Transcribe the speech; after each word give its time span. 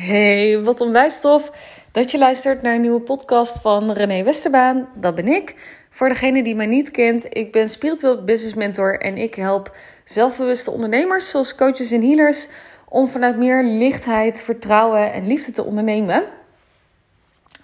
Hey, 0.00 0.62
wat 0.62 0.80
onwijs 0.80 1.20
tof 1.20 1.50
dat 1.92 2.10
je 2.10 2.18
luistert 2.18 2.62
naar 2.62 2.74
een 2.74 2.80
nieuwe 2.80 3.00
podcast 3.00 3.60
van 3.60 3.92
René 3.92 4.22
Westerbaan. 4.22 4.88
Dat 4.94 5.14
ben 5.14 5.28
ik. 5.28 5.54
Voor 5.90 6.08
degene 6.08 6.42
die 6.42 6.54
mij 6.54 6.66
niet 6.66 6.90
kent, 6.90 7.26
ik 7.28 7.52
ben 7.52 7.68
spiritueel 7.68 8.24
business 8.24 8.54
mentor 8.54 9.00
en 9.00 9.16
ik 9.16 9.34
help 9.34 9.76
zelfbewuste 10.04 10.70
ondernemers 10.70 11.28
zoals 11.28 11.54
coaches 11.54 11.90
en 11.90 12.02
healers 12.02 12.48
om 12.88 13.08
vanuit 13.08 13.36
meer 13.36 13.64
lichtheid, 13.64 14.42
vertrouwen 14.42 15.12
en 15.12 15.26
liefde 15.26 15.52
te 15.52 15.64
ondernemen. 15.64 16.24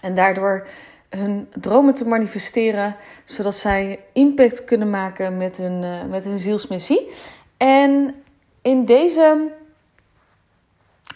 En 0.00 0.14
daardoor 0.14 0.66
hun 1.10 1.48
dromen 1.60 1.94
te 1.94 2.06
manifesteren, 2.06 2.96
zodat 3.24 3.54
zij 3.54 4.00
impact 4.12 4.64
kunnen 4.64 4.90
maken 4.90 5.36
met 5.36 5.56
hun, 5.56 5.82
uh, 5.82 6.04
met 6.10 6.24
hun 6.24 6.38
zielsmissie. 6.38 7.10
En 7.56 8.14
in 8.62 8.84
deze 8.84 9.52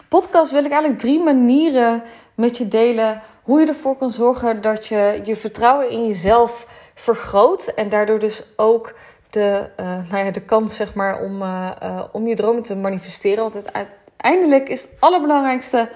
podcast 0.09 0.51
wil 0.51 0.65
ik 0.65 0.71
eigenlijk 0.71 1.01
drie 1.01 1.23
manieren 1.23 2.03
met 2.35 2.59
je 2.59 2.69
delen 2.69 3.21
hoe 3.43 3.61
je 3.61 3.67
ervoor 3.67 3.97
kan 3.97 4.11
zorgen 4.11 4.61
dat 4.61 4.87
je 4.87 5.21
je 5.25 5.37
vertrouwen 5.37 5.91
in 5.91 6.07
jezelf 6.07 6.67
vergroot 6.95 7.67
en 7.67 7.89
daardoor 7.89 8.19
dus 8.19 8.43
ook 8.57 8.95
de, 9.31 9.71
uh, 9.81 9.87
nou 10.11 10.25
ja, 10.25 10.31
de 10.31 10.41
kans 10.41 10.77
zeg 10.77 10.95
maar, 10.95 11.21
om, 11.21 11.43
uh, 11.43 11.71
uh, 11.83 12.05
om 12.13 12.27
je 12.27 12.35
dromen 12.35 12.63
te 12.63 12.77
manifesteren. 12.77 13.51
Want 13.51 13.73
uiteindelijk 13.73 14.69
is 14.69 14.83
het 14.83 14.97
allerbelangrijkste 14.99 15.89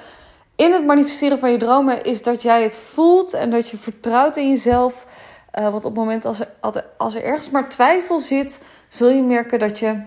in 0.56 0.72
het 0.72 0.84
manifesteren 0.84 1.38
van 1.38 1.50
je 1.50 1.56
dromen 1.56 2.02
is 2.02 2.22
dat 2.22 2.42
jij 2.42 2.62
het 2.62 2.76
voelt 2.76 3.32
en 3.34 3.50
dat 3.50 3.68
je 3.68 3.76
vertrouwt 3.76 4.36
in 4.36 4.48
jezelf. 4.48 5.06
want 5.52 5.74
op 5.74 5.82
het 5.82 5.94
moment 5.94 6.24
als 6.24 6.40
er, 6.40 6.84
als 6.96 7.14
er 7.14 7.24
ergens 7.24 7.50
maar 7.50 7.68
twijfel 7.68 8.18
zit, 8.18 8.60
zul 8.88 9.08
je 9.08 9.22
merken 9.22 9.58
dat 9.58 9.78
je 9.78 10.02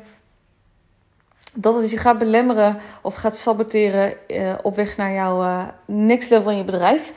dat 1.55 1.76
het 1.76 1.91
je 1.91 1.98
gaat 1.98 2.18
belemmeren 2.18 2.77
of 3.02 3.16
gaat 3.16 3.38
saboteren 3.38 4.13
uh, 4.27 4.54
op 4.62 4.76
weg 4.76 4.98
naar 4.98 5.13
jouw 5.13 5.44
uh, 5.44 5.68
next 5.86 6.30
level 6.30 6.52
in 6.52 6.58
je 6.58 6.63
bedrijf. 6.63 7.13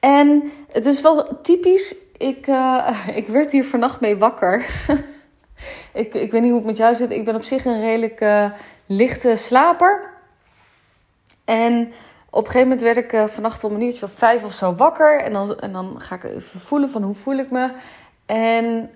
En 0.00 0.52
het 0.72 0.86
is 0.86 1.00
wel 1.00 1.40
typisch. 1.42 1.94
Ik, 2.16 2.46
uh, 2.46 2.98
ik 3.20 3.26
werd 3.26 3.52
hier 3.52 3.64
vannacht 3.64 4.00
mee 4.00 4.16
wakker. 4.16 4.66
ik, 6.02 6.14
ik 6.14 6.30
weet 6.30 6.40
niet 6.40 6.50
hoe 6.50 6.58
het 6.58 6.66
met 6.66 6.76
jou 6.76 6.94
zit. 6.94 7.10
Ik 7.10 7.24
ben 7.24 7.34
op 7.34 7.42
zich 7.42 7.64
een 7.64 7.80
redelijk 7.80 8.50
lichte 8.86 9.36
slaper. 9.36 10.12
En 11.44 11.92
op 12.30 12.44
een 12.44 12.50
gegeven 12.50 12.68
moment 12.68 12.80
werd 12.82 12.96
ik 12.96 13.30
vannacht 13.30 13.64
om 13.64 13.74
een 13.74 13.82
uurtje 13.82 14.04
of 14.04 14.12
vijf 14.14 14.44
of 14.44 14.52
zo 14.52 14.74
wakker. 14.74 15.20
En 15.20 15.32
dan, 15.32 15.58
en 15.58 15.72
dan 15.72 15.94
ga 15.98 16.14
ik 16.14 16.24
even 16.24 16.60
voelen 16.60 16.90
van 16.90 17.02
hoe 17.02 17.14
voel 17.14 17.36
ik 17.36 17.50
me. 17.50 17.70
En 18.26 18.90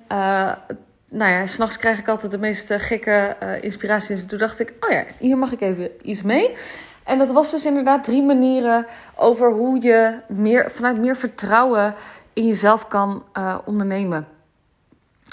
nou 1.09 1.33
ja, 1.33 1.47
s'nachts 1.47 1.77
krijg 1.77 1.99
ik 1.99 2.09
altijd 2.09 2.33
de 2.33 2.39
meest 2.39 2.71
uh, 2.71 2.79
gekke 2.79 3.37
uh, 3.43 3.63
inspiraties. 3.63 4.09
Dus 4.09 4.27
toen 4.27 4.39
dacht 4.39 4.61
ik, 4.61 4.73
oh 4.81 4.91
ja, 4.91 5.05
hier 5.19 5.39
mag 5.39 5.53
ik 5.53 5.61
even 5.61 5.91
iets 6.03 6.23
mee. 6.23 6.57
En 7.05 7.19
dat 7.19 7.31
was 7.31 7.51
dus 7.51 7.67
inderdaad 7.67 8.05
drie 8.05 8.23
manieren 8.23 8.87
over 9.17 9.53
hoe 9.53 9.83
je 9.83 10.19
meer, 10.29 10.71
vanuit 10.71 10.99
meer 10.99 11.17
vertrouwen 11.17 11.95
in 12.33 12.47
jezelf 12.47 12.89
kan 12.89 13.25
uh, 13.39 13.59
ondernemen. 13.65 14.27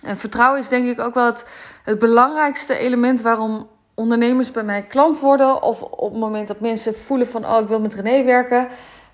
En 0.03 0.17
vertrouwen 0.17 0.59
is 0.59 0.67
denk 0.67 0.87
ik 0.87 0.99
ook 0.99 1.13
wel 1.13 1.25
het, 1.25 1.47
het 1.83 1.99
belangrijkste 1.99 2.77
element 2.77 3.21
waarom 3.21 3.67
ondernemers 3.93 4.51
bij 4.51 4.63
mij 4.63 4.83
klant 4.83 5.19
worden. 5.19 5.61
Of 5.61 5.81
op 5.81 6.11
het 6.11 6.19
moment 6.19 6.47
dat 6.47 6.59
mensen 6.59 6.95
voelen 6.95 7.27
van, 7.27 7.45
oh 7.45 7.61
ik 7.61 7.67
wil 7.67 7.79
met 7.79 7.93
René 7.93 8.23
werken. 8.23 8.67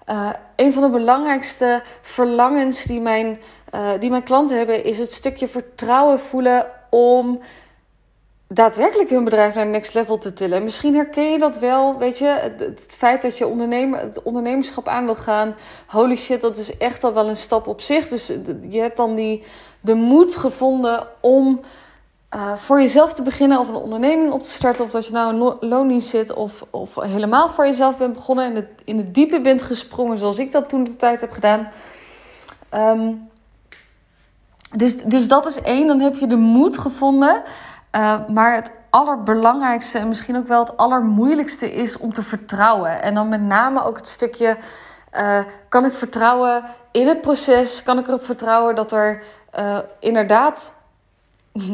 Uh, 0.09 0.29
een 0.55 0.73
van 0.73 0.83
de 0.83 0.89
belangrijkste 0.89 1.83
verlangens 2.01 2.83
die 2.83 3.01
mijn, 3.01 3.39
uh, 3.75 3.89
die 3.99 4.09
mijn 4.09 4.23
klanten 4.23 4.57
hebben, 4.57 4.83
is 4.83 4.97
het 4.97 5.11
stukje 5.11 5.47
vertrouwen 5.47 6.19
voelen 6.19 6.67
om 6.89 7.39
daadwerkelijk 8.47 9.09
hun 9.09 9.23
bedrijf 9.23 9.55
naar 9.55 9.67
next 9.67 9.93
level 9.93 10.17
te 10.17 10.33
tillen. 10.33 10.63
Misschien 10.63 10.95
herken 10.95 11.31
je 11.31 11.39
dat 11.39 11.59
wel, 11.59 11.97
weet 11.97 12.17
je, 12.17 12.25
het, 12.25 12.59
het, 12.59 12.95
feit 12.97 13.21
dat 13.21 13.37
je 13.37 13.47
ondernemer, 13.47 13.99
het 13.99 14.21
ondernemerschap 14.21 14.87
aan 14.87 15.05
wil 15.05 15.15
gaan. 15.15 15.55
Holy 15.87 16.15
shit, 16.15 16.41
dat 16.41 16.57
is 16.57 16.77
echt 16.77 17.03
al 17.03 17.13
wel 17.13 17.29
een 17.29 17.35
stap 17.35 17.67
op 17.67 17.81
zich. 17.81 18.07
Dus 18.07 18.27
je 18.69 18.79
hebt 18.79 18.97
dan 18.97 19.15
die, 19.15 19.43
de 19.79 19.93
moed 19.93 20.35
gevonden 20.35 21.07
om 21.19 21.59
uh, 22.35 22.55
voor 22.55 22.79
jezelf 22.79 23.13
te 23.13 23.21
beginnen 23.21 23.59
of 23.59 23.67
een 23.67 23.75
onderneming 23.75 24.31
op 24.31 24.41
te 24.41 24.49
starten. 24.49 24.83
Of 24.83 24.91
dat 24.91 25.05
je 25.05 25.13
nou 25.13 25.33
een 25.33 25.69
loondienst 25.69 26.09
zit 26.09 26.33
of, 26.33 26.65
of 26.69 26.95
helemaal 26.95 27.49
voor 27.49 27.65
jezelf 27.65 27.97
bent 27.97 28.13
begonnen 28.13 28.55
en 28.55 28.67
in 28.83 28.97
het 28.97 29.13
diepe 29.13 29.41
bent 29.41 29.61
gesprongen 29.61 30.17
zoals 30.17 30.39
ik 30.39 30.51
dat 30.51 30.69
toen 30.69 30.83
de 30.83 30.95
tijd 30.95 31.21
heb 31.21 31.31
gedaan. 31.31 31.69
Um, 32.73 33.29
dus, 34.75 34.97
dus 34.97 35.27
dat 35.27 35.45
is 35.45 35.61
één, 35.61 35.87
dan 35.87 35.99
heb 35.99 36.15
je 36.15 36.27
de 36.27 36.35
moed 36.35 36.77
gevonden. 36.77 37.43
Uh, 37.95 38.27
maar 38.27 38.55
het 38.55 38.71
allerbelangrijkste 38.89 39.97
en 39.97 40.07
misschien 40.07 40.37
ook 40.37 40.47
wel 40.47 40.59
het 40.59 40.77
allermoeilijkste 40.77 41.73
is 41.73 41.97
om 41.97 42.13
te 42.13 42.23
vertrouwen. 42.23 43.01
En 43.01 43.13
dan 43.13 43.29
met 43.29 43.41
name 43.41 43.83
ook 43.83 43.97
het 43.97 44.07
stukje: 44.07 44.57
uh, 45.13 45.43
kan 45.69 45.85
ik 45.85 45.93
vertrouwen 45.93 46.63
in 46.91 47.07
het 47.07 47.21
proces? 47.21 47.83
Kan 47.83 47.99
ik 47.99 48.07
erop 48.07 48.23
vertrouwen 48.23 48.75
dat 48.75 48.91
er 48.91 49.23
inderdaad 49.99 50.73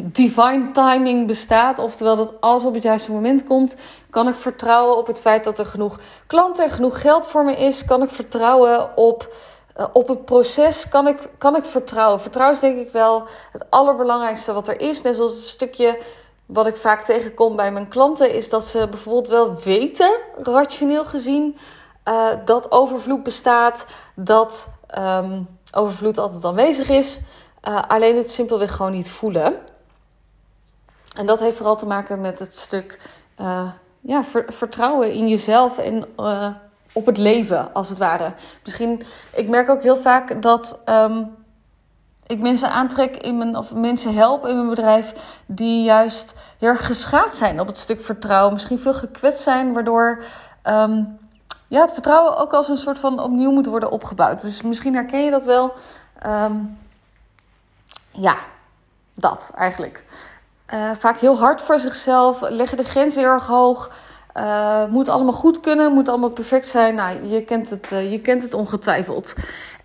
divine 0.04 0.72
timing 0.72 1.28
bestaat, 1.28 1.80
oftewel 1.80 2.16
dat 2.16 2.34
alles 2.40 2.66
op 2.66 2.74
het 2.74 2.84
juiste 2.84 3.12
moment 3.12 3.44
komt, 3.44 3.76
kan 4.10 4.28
ik 4.28 4.36
vertrouwen 4.36 4.98
op 4.98 5.08
het 5.08 5.20
feit 5.20 5.44
dat 5.44 5.60
er 5.60 5.66
genoeg 5.66 6.00
klanten 6.28 6.64
en 6.64 6.70
genoeg 6.70 7.02
geld 7.02 7.26
voor 7.28 7.46
me 7.46 7.56
is, 7.56 7.86
kan 7.86 8.04
ik 8.04 8.10
vertrouwen 8.10 8.98
op, 8.98 9.36
uh, 9.78 9.86
op 9.94 10.08
het 10.08 10.26
proces, 10.26 10.90
kan 10.90 11.08
ik, 11.08 11.30
kan 11.38 11.56
ik 11.56 11.66
vertrouwen. 11.66 12.20
Vertrouwen 12.20 12.56
is 12.56 12.62
denk 12.62 12.78
ik 12.78 12.92
wel 12.92 13.24
het 13.52 13.66
allerbelangrijkste 13.70 14.54
wat 14.54 14.68
er 14.68 14.82
is. 14.82 15.02
Net 15.02 15.16
zoals 15.16 15.36
een 15.36 15.42
stukje 15.42 16.00
wat 16.46 16.68
ik 16.68 16.78
vaak 16.78 17.04
tegenkom 17.04 17.56
bij 17.56 17.72
mijn 17.72 17.88
klanten, 17.88 18.34
is 18.34 18.50
dat 18.50 18.66
ze 18.66 18.88
bijvoorbeeld 18.90 19.28
wel 19.28 19.56
weten, 19.56 20.18
rationeel 20.44 21.06
gezien, 21.06 21.58
uh, 22.06 22.30
dat 22.46 22.72
overvloed 22.72 23.24
bestaat, 23.24 23.86
dat 24.16 24.70
um, 24.98 25.48
overvloed 25.72 26.18
altijd 26.18 26.46
aanwezig 26.46 26.90
is. 26.90 27.20
Uh, 27.68 27.82
alleen 27.88 28.16
het 28.16 28.32
simpelweg 28.32 28.76
gewoon 28.76 28.92
niet 28.92 29.10
voelen. 29.10 29.56
En 31.18 31.26
dat 31.26 31.40
heeft 31.40 31.58
vooral 31.58 31.78
te 31.78 31.86
maken 31.86 32.22
met 32.22 32.40
het 32.40 32.56
stuk 32.56 33.00
uh, 33.42 33.70
ja, 34.00 34.24
ver, 34.24 34.46
vertrouwen 34.48 35.14
in 35.14 35.28
jezelf 35.28 35.78
en 35.78 36.06
uh, 36.20 36.48
op 36.94 37.06
het 37.06 37.18
leven, 37.18 37.74
als 37.74 37.90
het 37.90 37.98
ware. 37.98 38.34
Misschien, 38.64 39.04
ik 39.34 39.50
merk 39.50 39.70
ook 39.70 39.82
heel 39.82 39.98
vaak 39.98 40.42
dat 40.42 40.80
um, 40.86 41.36
ik 42.28 42.40
mensen 42.40 42.72
aantrek 42.72 43.18
in 43.18 43.38
mijn, 43.38 43.56
of 43.56 43.74
mensen 43.74 44.14
help 44.14 44.46
in 44.46 44.56
mijn 44.56 44.70
bedrijf 44.70 45.14
die 45.46 45.84
juist 45.84 46.36
heel 46.58 46.70
erg 46.70 46.86
geschaad 46.86 47.36
zijn 47.36 47.60
op 47.60 47.68
het 47.68 47.78
stuk 47.78 48.02
vertrouwen. 48.02 48.54
Misschien 48.54 48.80
veel 48.80 48.94
gekwetst 48.94 49.44
zijn, 49.44 49.74
waardoor 49.74 50.24
um, 50.64 51.20
ja, 51.68 51.82
het 51.82 51.94
vertrouwen 51.94 52.38
ook 52.38 52.54
als 52.54 52.68
een 52.68 52.78
soort 52.78 52.98
van 52.98 53.20
opnieuw 53.20 53.52
moet 53.52 53.66
worden 53.66 53.92
opgebouwd. 53.92 54.42
Dus 54.42 54.62
misschien 54.62 54.94
herken 54.94 55.24
je 55.24 55.32
dat 55.32 55.46
wel. 55.46 55.74
Um, 56.26 56.78
ja, 58.12 58.38
dat 59.14 59.52
eigenlijk. 59.56 60.04
Uh, 60.74 60.92
vaak 61.00 61.20
heel 61.20 61.38
hard 61.38 61.62
voor 61.62 61.80
zichzelf, 61.80 62.42
leggen 62.42 62.78
de 62.78 62.84
grenzen 62.84 63.24
erg 63.24 63.46
hoog. 63.46 63.92
Uh, 64.36 64.86
moet 64.86 65.10
allemaal 65.10 65.34
goed 65.34 65.60
kunnen, 65.60 65.94
moet 65.94 66.10
allemaal 66.10 66.30
perfect 66.30 66.66
zijn. 66.66 66.96
Nou, 66.96 67.28
je 67.28 67.44
kent 67.44 67.70
het, 67.70 67.92
uh, 67.92 68.12
je 68.12 68.20
kent 68.20 68.42
het 68.42 68.54
ongetwijfeld. 68.54 69.34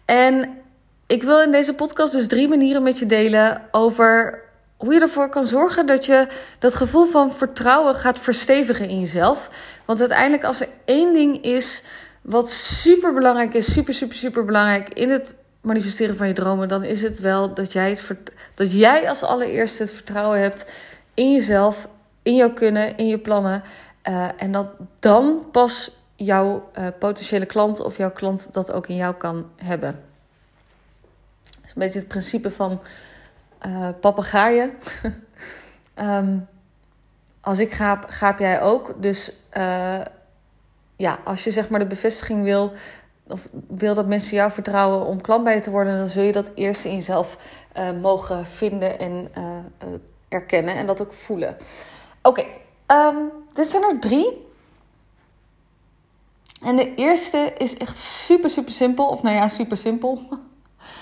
En 0.05 0.59
ik 1.07 1.23
wil 1.23 1.41
in 1.41 1.51
deze 1.51 1.75
podcast 1.75 2.13
dus 2.13 2.29
drie 2.29 2.49
manieren 2.49 2.83
met 2.83 2.99
je 2.99 3.07
delen 3.07 3.63
over 3.71 4.43
hoe 4.77 4.95
je 4.95 5.01
ervoor 5.01 5.29
kan 5.29 5.45
zorgen 5.45 5.87
dat 5.87 6.07
je 6.07 6.27
dat 6.59 6.75
gevoel 6.75 7.05
van 7.05 7.33
vertrouwen 7.33 7.95
gaat 7.95 8.19
verstevigen 8.19 8.89
in 8.89 9.01
jezelf. 9.01 9.51
Want 9.85 10.01
uiteindelijk, 10.01 10.45
als 10.45 10.61
er 10.61 10.69
één 10.85 11.13
ding 11.13 11.45
is 11.45 11.83
wat 12.23 12.51
super 12.51 13.15
belangrijk 13.15 13.55
is, 13.55 13.73
super, 13.73 13.95
super, 13.95 14.17
super 14.17 14.45
belangrijk 14.45 14.89
in 14.89 15.11
het 15.11 15.35
manifesteren 15.63 16.17
van 16.17 16.27
je 16.27 16.33
dromen, 16.33 16.69
dan 16.69 16.85
is 16.85 17.03
het 17.03 17.19
wel 17.19 17.55
dat 17.55 17.73
jij, 17.73 17.91
het, 17.91 18.33
dat 18.55 18.73
jij 18.73 19.09
als 19.09 19.23
allereerste 19.23 19.83
het 19.83 19.93
vertrouwen 19.93 20.41
hebt 20.41 20.71
in 21.15 21.33
jezelf, 21.33 21.89
in 22.23 22.35
jouw 22.35 22.53
kunnen, 22.53 22.97
in 22.97 23.07
je 23.07 23.19
plannen. 23.19 23.63
Uh, 24.09 24.29
en 24.37 24.53
dat 24.53 24.67
dan 24.99 25.49
pas 25.53 26.01
jouw 26.15 26.71
uh, 26.79 26.87
potentiële 26.99 27.47
klant 27.47 27.81
of 27.81 27.97
jouw 27.97 28.11
klant 28.11 28.53
dat 28.53 28.73
ook 28.73 28.87
in 28.87 28.97
jou 28.97 29.15
kan 29.15 29.51
hebben. 29.57 30.01
Dat 31.43 31.65
is 31.65 31.69
een 31.69 31.83
beetje 31.83 31.99
het 31.99 32.09
principe 32.09 32.51
van 32.51 32.81
uh, 33.67 33.89
papegaaien. 34.01 34.71
um, 36.01 36.49
als 37.41 37.59
ik 37.59 37.73
gaap, 37.73 38.05
gaap 38.09 38.39
jij 38.39 38.61
ook. 38.61 39.03
Dus 39.03 39.33
ja, 40.97 41.19
als 41.25 41.45
je 41.45 41.51
zeg 41.51 41.69
maar 41.69 41.81
de 41.81 41.87
bevestiging 41.87 42.45
wil 42.45 42.73
of 43.29 43.49
wil 43.69 43.95
dat 43.95 44.07
mensen 44.07 44.37
jou 44.37 44.51
vertrouwen 44.51 45.07
om 45.07 45.21
klant 45.21 45.45
bij 45.45 45.61
te 45.61 45.71
worden, 45.71 45.99
dan 45.99 46.09
zul 46.09 46.23
je 46.23 46.33
dat 46.33 46.51
eerst 46.55 46.85
in 46.85 46.95
jezelf 46.95 47.37
uh, 47.77 47.91
mogen 48.01 48.47
vinden 48.47 48.99
en 48.99 49.29
uh, 49.39 49.45
uh, 49.45 49.99
erkennen 50.29 50.75
en 50.75 50.87
dat 50.87 51.03
ook 51.03 51.13
voelen. 51.13 51.57
Oké, 52.23 52.41
okay, 52.41 53.09
um, 53.09 53.31
dit 53.53 53.67
zijn 53.67 53.83
er 53.83 53.99
drie. 53.99 54.51
En 56.63 56.77
de 56.77 56.95
eerste 56.95 57.53
is 57.59 57.77
echt 57.77 57.97
super, 57.97 58.51
super 58.51 58.73
simpel. 58.73 59.07
Of 59.07 59.23
nou 59.23 59.37
ja, 59.37 59.49
super 59.49 59.77
simpel. 59.77 60.23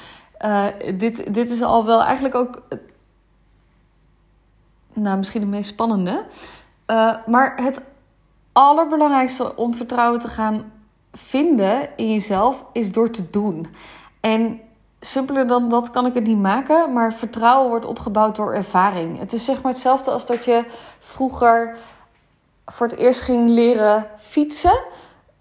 dit, 0.94 1.34
dit 1.34 1.50
is 1.50 1.62
al 1.62 1.84
wel 1.84 2.02
eigenlijk 2.02 2.34
ook. 2.34 2.62
Nou, 4.93 5.16
misschien 5.16 5.40
de 5.40 5.46
meest 5.46 5.69
spannende. 5.69 6.26
maar 7.26 7.62
het 7.62 7.82
allerbelangrijkste 8.52 9.56
om 9.56 9.75
vertrouwen 9.75 10.20
te 10.20 10.28
gaan 10.28 10.73
vinden 11.12 11.88
in 11.96 12.12
jezelf 12.12 12.64
is 12.72 12.92
door 12.92 13.10
te 13.10 13.30
doen. 13.30 13.66
En 14.20 14.60
simpeler 15.00 15.46
dan 15.46 15.68
dat 15.68 15.90
kan 15.90 16.06
ik 16.06 16.14
het 16.14 16.26
niet 16.26 16.38
maken, 16.38 16.92
maar 16.92 17.12
vertrouwen 17.12 17.68
wordt 17.68 17.84
opgebouwd 17.84 18.36
door 18.36 18.54
ervaring. 18.54 19.18
Het 19.18 19.32
is 19.32 19.44
zeg 19.44 19.62
maar 19.62 19.72
hetzelfde 19.72 20.10
als 20.10 20.26
dat 20.26 20.44
je 20.44 20.64
vroeger 20.98 21.76
voor 22.66 22.86
het 22.86 22.96
eerst 22.96 23.20
ging 23.20 23.48
leren 23.48 24.06
fietsen. 24.16 24.78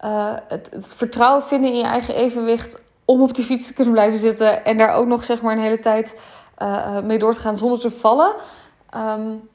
Uh, 0.04 0.34
het, 0.48 0.70
vertrouwen 0.78 1.42
vinden 1.42 1.70
in 1.70 1.76
je 1.76 1.84
eigen 1.84 2.14
evenwicht 2.14 2.80
om 3.04 3.22
op 3.22 3.34
die 3.34 3.44
fiets 3.44 3.66
te 3.66 3.74
kunnen 3.74 3.92
blijven 3.92 4.18
zitten 4.18 4.64
en 4.64 4.76
daar 4.76 4.94
ook 4.94 5.06
nog 5.06 5.24
zeg 5.24 5.42
maar 5.42 5.52
een 5.52 5.62
hele 5.62 5.80
tijd 5.80 6.20
uh, 6.58 7.00
mee 7.00 7.18
door 7.18 7.34
te 7.34 7.40
gaan 7.40 7.56
zonder 7.56 7.78
te 7.78 7.90
vallen. 7.90 8.34
Um, 8.96 9.48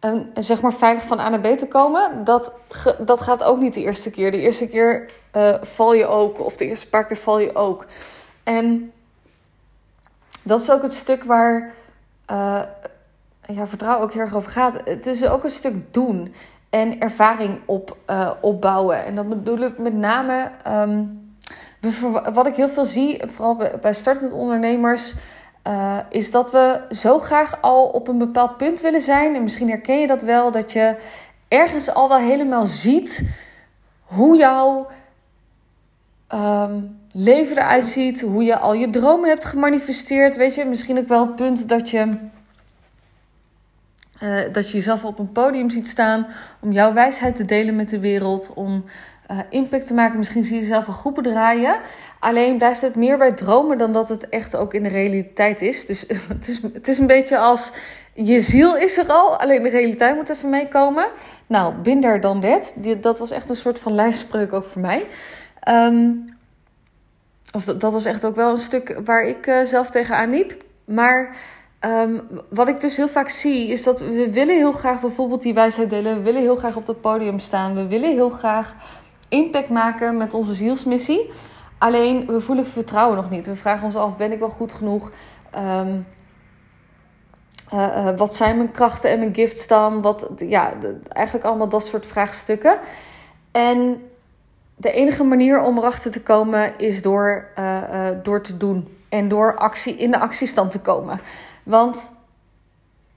en, 0.00 0.30
en, 0.34 0.42
zeg 0.42 0.60
maar 0.60 0.72
veilig 0.72 1.02
van 1.02 1.20
A 1.20 1.28
naar 1.28 1.40
B 1.40 1.58
te 1.58 1.68
komen, 1.68 2.24
dat, 2.24 2.52
dat 2.98 3.20
gaat 3.20 3.44
ook 3.44 3.58
niet 3.58 3.74
de 3.74 3.82
eerste 3.82 4.10
keer. 4.10 4.30
De 4.30 4.40
eerste 4.40 4.68
keer 4.68 5.10
uh, 5.36 5.54
val 5.60 5.94
je 5.94 6.06
ook, 6.06 6.40
of 6.40 6.56
de 6.56 6.66
eerste 6.66 6.88
paar 6.88 7.06
keer 7.06 7.16
val 7.16 7.38
je 7.38 7.54
ook. 7.54 7.86
En 8.42 8.92
dat 10.42 10.60
is 10.60 10.70
ook 10.70 10.82
het 10.82 10.94
stuk 10.94 11.24
waar 11.24 11.74
uh, 12.30 12.62
ja, 13.46 13.66
vertrouwen 13.66 14.04
ook 14.04 14.12
heel 14.12 14.22
erg 14.22 14.34
over 14.34 14.50
gaat. 14.50 14.80
Het 14.84 15.06
is 15.06 15.26
ook 15.26 15.44
een 15.44 15.50
stuk 15.50 15.92
doen 15.92 16.34
en 16.70 17.00
ervaring 17.00 17.60
op, 17.64 17.96
uh, 18.06 18.30
opbouwen. 18.40 19.04
En 19.04 19.14
dat 19.14 19.28
bedoel 19.28 19.58
ik 19.58 19.78
met 19.78 19.94
name, 19.94 20.50
um, 20.66 21.26
wat 22.32 22.46
ik 22.46 22.54
heel 22.54 22.68
veel 22.68 22.84
zie, 22.84 23.22
vooral 23.26 23.56
bij 23.80 23.94
startend 23.94 24.32
ondernemers, 24.32 25.14
uh, 25.68 25.98
is 26.10 26.30
dat 26.30 26.50
we 26.50 26.80
zo 26.90 27.18
graag 27.18 27.58
al 27.60 27.86
op 27.86 28.08
een 28.08 28.18
bepaald 28.18 28.56
punt 28.56 28.80
willen 28.80 29.00
zijn. 29.00 29.34
En 29.34 29.42
misschien 29.42 29.68
herken 29.68 30.00
je 30.00 30.06
dat 30.06 30.22
wel, 30.22 30.50
dat 30.50 30.72
je 30.72 30.96
ergens 31.48 31.94
al 31.94 32.08
wel 32.08 32.18
helemaal 32.18 32.64
ziet 32.64 33.30
hoe 34.02 34.36
jouw 34.36 34.86
um, 36.34 37.00
leven 37.12 37.56
eruit 37.56 37.84
ziet, 37.84 38.20
hoe 38.20 38.42
je 38.42 38.58
al 38.58 38.74
je 38.74 38.90
dromen 38.90 39.28
hebt 39.28 39.44
gemanifesteerd. 39.44 40.36
Weet 40.36 40.54
je, 40.54 40.64
misschien 40.64 40.98
ook 40.98 41.08
wel 41.08 41.26
het 41.26 41.34
punt 41.34 41.68
dat 41.68 41.90
je 41.90 42.16
uh, 44.20 44.40
dat 44.52 44.70
je 44.70 44.76
jezelf 44.76 45.04
op 45.04 45.18
een 45.18 45.32
podium 45.32 45.70
ziet 45.70 45.88
staan 45.88 46.26
om 46.60 46.72
jouw 46.72 46.92
wijsheid 46.92 47.36
te 47.36 47.44
delen 47.44 47.76
met 47.76 47.88
de 47.88 48.00
wereld, 48.00 48.50
om 48.54 48.84
uh, 49.30 49.38
impact 49.50 49.86
te 49.86 49.94
maken. 49.94 50.18
Misschien 50.18 50.42
zie 50.42 50.54
je 50.54 50.60
jezelf 50.60 50.86
een 50.86 50.94
groepen 50.94 51.22
draaien. 51.22 51.80
Alleen 52.18 52.56
blijft 52.56 52.80
het 52.80 52.96
meer 52.96 53.18
bij 53.18 53.32
dromen 53.32 53.78
dan 53.78 53.92
dat 53.92 54.08
het 54.08 54.28
echt 54.28 54.56
ook 54.56 54.74
in 54.74 54.82
de 54.82 54.88
realiteit 54.88 55.62
is. 55.62 55.86
Dus 55.86 56.04
het 56.28 56.48
is, 56.48 56.62
het 56.72 56.88
is 56.88 56.98
een 56.98 57.06
beetje 57.06 57.38
als 57.38 57.72
je 58.14 58.40
ziel 58.40 58.76
is 58.76 58.98
er 58.98 59.06
al, 59.06 59.36
alleen 59.40 59.62
de 59.62 59.68
realiteit 59.68 60.16
moet 60.16 60.28
even 60.28 60.50
meekomen. 60.50 61.06
Nou, 61.46 61.74
binder 61.74 62.20
dan 62.20 62.40
dat. 62.40 62.74
Dat 63.00 63.18
was 63.18 63.30
echt 63.30 63.48
een 63.48 63.56
soort 63.56 63.78
van 63.78 63.94
lijfspreuk 63.94 64.52
ook 64.52 64.64
voor 64.64 64.80
mij. 64.80 65.06
Um, 65.68 66.24
of 67.52 67.64
dat, 67.64 67.80
dat 67.80 67.92
was 67.92 68.04
echt 68.04 68.24
ook 68.24 68.36
wel 68.36 68.50
een 68.50 68.56
stuk 68.56 69.00
waar 69.04 69.26
ik 69.26 69.46
uh, 69.46 69.64
zelf 69.64 69.90
tegenaan 69.90 70.30
liep. 70.30 70.56
Maar 70.84 71.36
Um, 71.86 72.20
wat 72.50 72.68
ik 72.68 72.80
dus 72.80 72.96
heel 72.96 73.08
vaak 73.08 73.28
zie, 73.28 73.68
is 73.68 73.82
dat 73.82 74.00
we 74.00 74.30
willen 74.32 74.56
heel 74.56 74.72
graag 74.72 75.00
bijvoorbeeld 75.00 75.42
die 75.42 75.54
wijsheid 75.54 75.90
delen. 75.90 76.16
We 76.16 76.22
willen 76.22 76.40
heel 76.40 76.56
graag 76.56 76.76
op 76.76 76.86
dat 76.86 77.00
podium 77.00 77.38
staan. 77.38 77.74
We 77.74 77.86
willen 77.86 78.10
heel 78.12 78.30
graag 78.30 78.74
impact 79.28 79.68
maken 79.68 80.16
met 80.16 80.34
onze 80.34 80.54
zielsmissie. 80.54 81.30
Alleen 81.78 82.26
we 82.26 82.40
voelen 82.40 82.64
het 82.64 82.72
vertrouwen 82.72 83.16
nog 83.16 83.30
niet. 83.30 83.46
We 83.46 83.56
vragen 83.56 83.84
ons 83.84 83.96
af: 83.96 84.16
ben 84.16 84.32
ik 84.32 84.38
wel 84.38 84.48
goed 84.48 84.72
genoeg? 84.72 85.10
Um, 85.56 86.06
uh, 87.74 87.96
uh, 87.96 88.16
wat 88.16 88.34
zijn 88.34 88.56
mijn 88.56 88.70
krachten 88.70 89.10
en 89.10 89.18
mijn 89.18 89.34
gifts 89.34 89.66
dan? 89.66 90.02
Wat, 90.02 90.30
ja, 90.36 90.72
eigenlijk 91.08 91.46
allemaal 91.46 91.68
dat 91.68 91.86
soort 91.86 92.06
vraagstukken. 92.06 92.78
En 93.52 94.02
de 94.76 94.92
enige 94.92 95.24
manier 95.24 95.62
om 95.62 95.78
erachter 95.78 96.10
te 96.10 96.22
komen 96.22 96.78
is 96.78 97.02
door, 97.02 97.48
uh, 97.58 98.10
door 98.22 98.42
te 98.42 98.56
doen. 98.56 98.96
En 99.08 99.28
door 99.28 99.56
actie, 99.56 99.96
in 99.96 100.10
de 100.10 100.18
actiestand 100.18 100.70
te 100.70 100.80
komen. 100.80 101.20
Want 101.62 102.12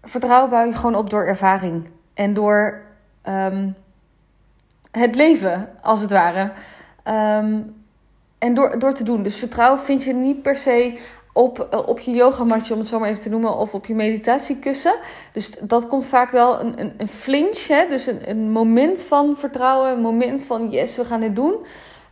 vertrouwen 0.01 0.49
bouw 0.49 0.65
je 0.65 0.73
gewoon 0.73 0.95
op 0.95 1.09
door 1.09 1.25
ervaring. 1.25 1.89
En 2.13 2.33
door 2.33 2.81
um, 3.23 3.75
het 4.91 5.15
leven, 5.15 5.69
als 5.81 6.01
het 6.01 6.11
ware. 6.11 6.51
Um, 7.43 7.79
en 8.38 8.53
door, 8.53 8.79
door 8.79 8.93
te 8.93 9.03
doen. 9.03 9.23
Dus 9.23 9.38
vertrouwen 9.38 9.79
vind 9.79 10.03
je 10.03 10.13
niet 10.13 10.41
per 10.41 10.57
se 10.57 10.99
op, 11.33 11.59
eh, 11.59 11.88
op 11.88 11.99
je 11.99 12.11
yogamatje, 12.11 12.73
om 12.73 12.79
het 12.79 12.88
zo 12.88 12.99
maar 12.99 13.09
even 13.09 13.21
te 13.21 13.29
noemen, 13.29 13.57
of 13.57 13.73
op 13.73 13.85
je 13.85 13.95
meditatiekussen. 13.95 14.95
Dus 15.33 15.49
dat 15.59 15.88
komt 15.88 16.05
vaak 16.05 16.31
wel 16.31 16.59
een, 16.59 16.79
een, 16.79 16.93
een 16.97 17.07
flinch, 17.07 17.67
hè? 17.67 17.85
dus 17.89 18.07
een, 18.07 18.29
een 18.29 18.51
moment 18.51 19.03
van 19.03 19.35
vertrouwen, 19.38 19.91
een 19.91 20.01
moment 20.01 20.45
van 20.45 20.69
yes, 20.69 20.97
we 20.97 21.05
gaan 21.05 21.19
dit 21.19 21.35
doen. 21.35 21.55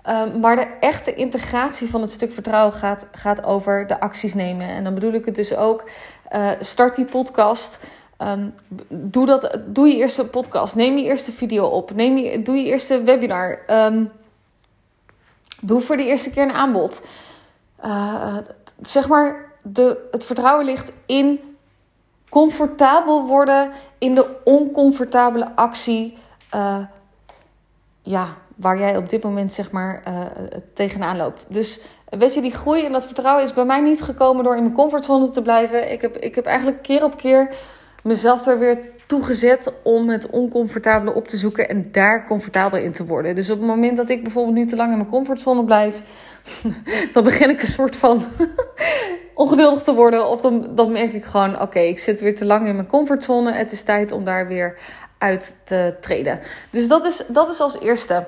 Um, 0.09 0.39
maar 0.39 0.55
de 0.55 0.67
echte 0.79 1.13
integratie 1.13 1.89
van 1.89 2.01
het 2.01 2.11
stuk 2.11 2.31
vertrouwen 2.31 2.73
gaat, 2.73 3.07
gaat 3.11 3.43
over 3.43 3.87
de 3.87 3.99
acties 3.99 4.33
nemen. 4.33 4.67
En 4.67 4.83
dan 4.83 4.93
bedoel 4.93 5.13
ik 5.13 5.25
het 5.25 5.35
dus 5.35 5.55
ook, 5.55 5.89
uh, 6.35 6.49
start 6.59 6.95
die 6.95 7.05
podcast. 7.05 7.79
Um, 8.21 8.53
doe, 8.87 9.25
dat, 9.25 9.57
doe 9.65 9.87
je 9.87 9.95
eerste 9.95 10.27
podcast. 10.27 10.75
Neem 10.75 10.97
je 10.97 11.03
eerste 11.03 11.31
video 11.31 11.65
op. 11.65 11.93
Neem 11.93 12.17
je, 12.17 12.41
doe 12.41 12.55
je 12.55 12.65
eerste 12.65 13.01
webinar. 13.01 13.59
Um, 13.67 14.11
doe 15.61 15.81
voor 15.81 15.97
de 15.97 16.05
eerste 16.05 16.31
keer 16.31 16.43
een 16.43 16.51
aanbod. 16.51 17.05
Uh, 17.85 18.37
zeg 18.81 19.07
maar, 19.07 19.51
de, 19.63 20.07
het 20.11 20.25
vertrouwen 20.25 20.65
ligt 20.65 20.91
in 21.05 21.57
comfortabel 22.29 23.27
worden 23.27 23.71
in 23.97 24.15
de 24.15 24.35
oncomfortabele 24.43 25.55
actie. 25.55 26.17
Uh, 26.55 26.83
ja, 28.01 28.27
waar 28.55 28.79
jij 28.79 28.97
op 28.97 29.09
dit 29.09 29.23
moment 29.23 29.51
zeg 29.51 29.71
maar 29.71 30.03
uh, 30.07 30.21
tegenaan 30.73 31.17
loopt. 31.17 31.45
Dus 31.49 31.81
weet 32.09 32.33
je, 32.33 32.41
die 32.41 32.51
groei 32.51 32.85
en 32.85 32.91
dat 32.91 33.05
vertrouwen 33.05 33.43
is 33.43 33.53
bij 33.53 33.65
mij 33.65 33.81
niet 33.81 34.01
gekomen 34.01 34.43
door 34.43 34.55
in 34.55 34.63
mijn 34.63 34.75
comfortzone 34.75 35.29
te 35.29 35.41
blijven. 35.41 35.91
Ik 35.91 36.01
heb, 36.01 36.17
ik 36.17 36.35
heb 36.35 36.45
eigenlijk 36.45 36.81
keer 36.81 37.03
op 37.03 37.17
keer 37.17 37.53
mezelf 38.03 38.47
er 38.47 38.59
weer 38.59 38.79
toegezet 39.05 39.73
om 39.83 40.09
het 40.09 40.29
oncomfortabele 40.29 41.13
op 41.13 41.27
te 41.27 41.37
zoeken 41.37 41.69
en 41.69 41.91
daar 41.91 42.25
comfortabel 42.25 42.79
in 42.79 42.91
te 42.91 43.05
worden. 43.05 43.35
Dus 43.35 43.49
op 43.49 43.57
het 43.57 43.67
moment 43.67 43.97
dat 43.97 44.09
ik 44.09 44.23
bijvoorbeeld 44.23 44.55
nu 44.55 44.65
te 44.65 44.75
lang 44.75 44.91
in 44.91 44.97
mijn 44.97 45.09
comfortzone 45.09 45.63
blijf, 45.63 46.01
dan 47.13 47.23
begin 47.23 47.49
ik 47.49 47.61
een 47.61 47.67
soort 47.67 47.95
van 47.95 48.23
ongeduldig 49.33 49.83
te 49.83 49.93
worden. 49.93 50.29
Of 50.29 50.41
dan, 50.41 50.75
dan 50.75 50.91
merk 50.91 51.13
ik 51.13 51.25
gewoon: 51.25 51.61
oké, 51.61 51.79
ik 51.79 51.99
zit 51.99 52.19
weer 52.19 52.35
te 52.35 52.45
lang 52.45 52.67
in 52.67 52.75
mijn 52.75 52.87
comfortzone. 52.87 53.51
Het 53.51 53.71
is 53.71 53.81
tijd 53.81 54.11
om 54.11 54.23
daar 54.23 54.47
weer 54.47 54.79
uit 55.17 55.55
te 55.63 55.95
treden. 56.01 56.39
Dus 56.69 56.87
dat 56.87 57.05
is, 57.05 57.23
dat 57.27 57.49
is 57.49 57.59
als 57.59 57.79
eerste 57.79 58.27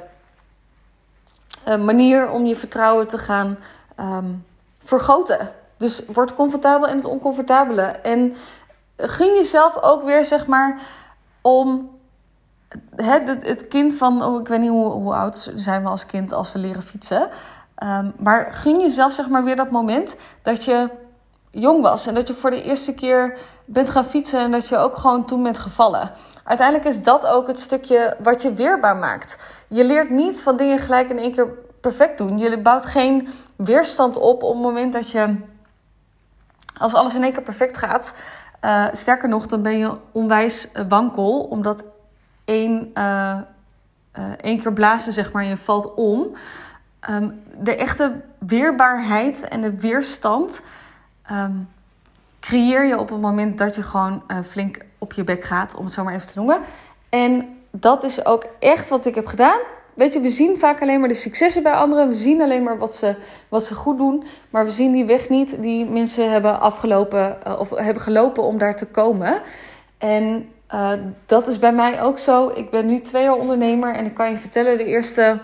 uh, 1.68 1.77
manier 1.77 2.29
om 2.29 2.45
je 2.45 2.56
vertrouwen 2.56 3.07
te 3.07 3.18
gaan 3.18 3.57
um, 3.99 4.45
vergroten. 4.83 5.51
Dus 5.78 6.04
word 6.06 6.33
comfortabel 6.33 6.87
in 6.87 6.95
het 6.95 7.06
oncomfortabele. 7.06 7.81
En 7.81 8.35
gun 9.02 9.36
jezelf 9.36 9.81
ook 9.81 10.04
weer, 10.04 10.26
zeg 10.26 10.48
maar, 10.48 10.81
om 11.42 12.00
het, 12.96 13.28
het, 13.28 13.48
het 13.48 13.68
kind 13.68 13.94
van, 13.94 14.24
oh, 14.24 14.40
ik 14.40 14.48
weet 14.48 14.60
niet 14.60 14.70
hoe, 14.70 14.92
hoe 14.92 15.14
oud 15.14 15.52
zijn 15.56 15.84
we 15.84 15.90
als 15.90 16.06
kind 16.06 16.31
als 16.31 16.52
we 16.52 16.60
leren 16.60 16.81
fietsen. 16.81 17.30
Um, 17.84 18.14
maar 18.18 18.54
gun 18.54 18.80
jezelf, 18.80 19.14
zeg 19.14 19.28
maar, 19.28 19.44
weer 19.44 19.56
dat 19.56 19.72
moment 19.72 20.16
dat 20.42 20.66
je 20.66 20.90
jong 21.50 21.81
was 21.81 22.08
en 22.08 22.14
dat 22.14 22.28
je 22.28 22.34
voor 22.34 22.50
de 22.50 22.64
eerste 22.64 22.94
keer 22.94 23.38
bent 23.66 23.90
gaan 23.90 24.06
fietsen 24.06 24.40
en 24.40 24.52
dat 24.52 24.68
je 24.68 24.78
ook 24.78 24.98
gewoon 24.98 25.26
toen 25.26 25.44
bent 25.44 25.58
gevallen. 25.58 26.12
Uiteindelijk 26.44 26.88
is 26.88 27.04
dat 27.04 27.26
ook 27.26 27.48
het 27.48 27.60
stukje 27.60 28.16
wat 28.20 28.42
je 28.42 28.54
weerbaar 28.54 28.96
maakt. 28.96 29.38
Je 29.68 29.84
leert 29.84 30.10
niet 30.10 30.42
van 30.42 30.56
dingen 30.56 30.80
gelijk 30.80 31.10
in 31.10 31.20
één 31.20 31.31
keer 31.31 31.48
perfect 31.81 32.18
doen. 32.18 32.38
Je 32.38 32.60
bouwt 32.60 32.86
geen 32.86 33.28
weerstand 33.56 34.18
op 34.18 34.44
op 34.44 34.54
het 34.54 34.62
moment 34.62 34.94
dat 34.94 35.12
je, 35.12 35.36
als 36.78 36.94
alles 36.94 37.16
in 37.16 37.24
één 37.24 37.34
keer 37.34 37.42
perfect 37.42 37.78
gaat. 37.78 38.14
Uh, 38.65 38.87
sterker 38.91 39.30
nog, 39.30 39.45
dan 39.45 39.61
ben 39.61 39.77
je 39.77 39.97
onwijs 40.11 40.68
wankel, 40.87 41.39
omdat 41.39 41.83
één, 42.45 42.91
uh, 42.97 43.39
één 44.37 44.61
keer 44.61 44.73
blazen, 44.73 45.13
zeg 45.13 45.31
maar, 45.31 45.44
je 45.44 45.57
valt 45.57 45.94
om. 45.94 46.27
Um, 47.09 47.41
de 47.57 47.75
echte 47.75 48.21
weerbaarheid 48.37 49.47
en 49.47 49.61
de 49.61 49.80
weerstand 49.80 50.61
um, 51.31 51.69
creëer 52.39 52.85
je 52.85 52.99
op 52.99 53.09
het 53.09 53.21
moment 53.21 53.57
dat 53.57 53.75
je 53.75 53.83
gewoon 53.83 54.23
flink 54.45 54.77
op 54.97 55.13
je 55.13 55.23
bek 55.23 55.44
gaat, 55.44 55.75
om 55.75 55.85
het 55.85 55.94
zo 55.94 56.03
maar 56.03 56.13
even 56.13 56.27
te 56.27 56.37
noemen. 56.37 56.61
En 57.09 57.57
dat 57.71 58.03
is 58.03 58.25
ook 58.25 58.45
echt 58.59 58.89
wat 58.89 59.06
ik 59.06 59.15
heb 59.15 59.27
gedaan. 59.27 59.59
Weet 59.94 60.14
je, 60.14 60.19
we 60.19 60.30
zien 60.30 60.57
vaak 60.57 60.81
alleen 60.81 61.00
maar 61.00 61.10
de 61.10 61.16
successen 61.16 61.64
bij 61.64 61.71
anderen. 61.71 62.07
We 62.07 62.14
zien 62.14 62.42
alleen 62.42 62.64
maar 62.64 62.78
wat 62.78 62.95
ze, 62.95 63.16
wat 63.50 63.66
ze 63.66 63.76
goed 63.76 63.98
doen. 63.98 64.24
Maar 64.50 64.66
we 64.66 64.71
zien 64.71 64.92
die 64.92 65.06
weg 65.06 65.30
niet 65.30 65.62
die 65.62 65.86
mensen 65.86 66.31
hebben 66.31 66.60
afgelopen 66.60 67.38
uh, 67.48 67.60
of 67.60 67.69
hebben 67.69 68.04
gelopen 68.04 68.44
om 68.44 68.57
daar 68.57 68.76
te 68.76 68.86
komen. 68.86 69.42
En 69.98 70.50
uh, 70.74 70.92
dat 71.26 71.48
is 71.48 71.60
bij 71.60 71.74
mij 71.74 72.02
ook 72.02 72.19
zo. 72.19 72.52
Ik 72.56 72.69
ben 72.69 72.88
nu 72.88 73.00
twee 73.00 73.24
jaar 73.24 73.36
ondernemer 73.36 73.95
en 73.95 74.06
ik 74.06 74.14
kan 74.14 74.30
je 74.30 74.38
vertellen, 74.38 74.78
de 74.78 74.86
eerste, 74.86 75.42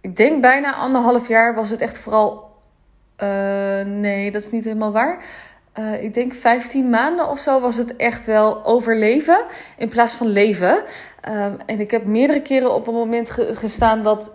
ik 0.00 0.16
denk 0.16 0.40
bijna 0.40 0.74
anderhalf 0.74 1.28
jaar 1.28 1.54
was 1.54 1.70
het 1.70 1.80
echt 1.80 1.98
vooral. 1.98 2.44
Uh, 3.22 3.28
nee, 3.84 4.30
dat 4.30 4.42
is 4.42 4.50
niet 4.50 4.64
helemaal 4.64 4.92
waar 4.92 5.24
uh, 5.78 6.02
ik 6.02 6.14
denk 6.14 6.34
15 6.34 6.90
maanden 6.90 7.28
of 7.28 7.38
zo 7.38 7.60
was 7.60 7.76
het 7.76 7.96
echt 7.96 8.26
wel 8.26 8.64
overleven 8.64 9.38
in 9.76 9.88
plaats 9.88 10.12
van 10.12 10.26
leven. 10.26 10.74
Um, 11.28 11.56
en 11.66 11.80
ik 11.80 11.90
heb 11.90 12.04
meerdere 12.04 12.42
keren 12.42 12.74
op 12.74 12.86
een 12.86 12.94
moment 12.94 13.30
ge 13.30 13.56
gestaan 13.56 14.02
dat 14.02 14.32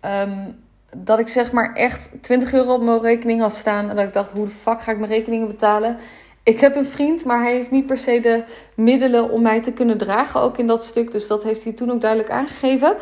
ehm, 0.00 0.50
dat 0.96 1.18
ik 1.18 1.28
zeg 1.28 1.52
maar 1.52 1.72
echt 1.72 2.22
20 2.22 2.52
euro 2.52 2.74
op 2.74 2.82
mijn 2.82 3.00
rekening 3.00 3.40
had 3.40 3.54
staan. 3.54 3.90
En 3.90 3.96
dat 3.96 4.04
ik 4.04 4.12
dacht, 4.12 4.30
hoe 4.30 4.44
de 4.44 4.50
fuck 4.50 4.82
ga 4.82 4.92
ik 4.92 4.98
mijn 4.98 5.10
rekeningen 5.10 5.46
betalen? 5.46 5.96
Ik 6.42 6.60
heb 6.60 6.76
een 6.76 6.84
vriend, 6.84 7.24
maar 7.24 7.42
hij 7.42 7.52
heeft 7.52 7.70
niet 7.70 7.86
per 7.86 7.98
se 7.98 8.20
de 8.20 8.44
middelen 8.74 9.30
om 9.30 9.42
mij 9.42 9.60
te 9.60 9.72
kunnen 9.72 9.98
dragen. 9.98 10.40
Ook 10.40 10.58
in 10.58 10.66
dat 10.66 10.84
stuk. 10.84 11.12
Dus 11.12 11.26
dat 11.26 11.42
heeft 11.42 11.64
hij 11.64 11.72
toen 11.72 11.90
ook 11.90 12.00
duidelijk 12.00 12.30
aangegeven. 12.30 12.96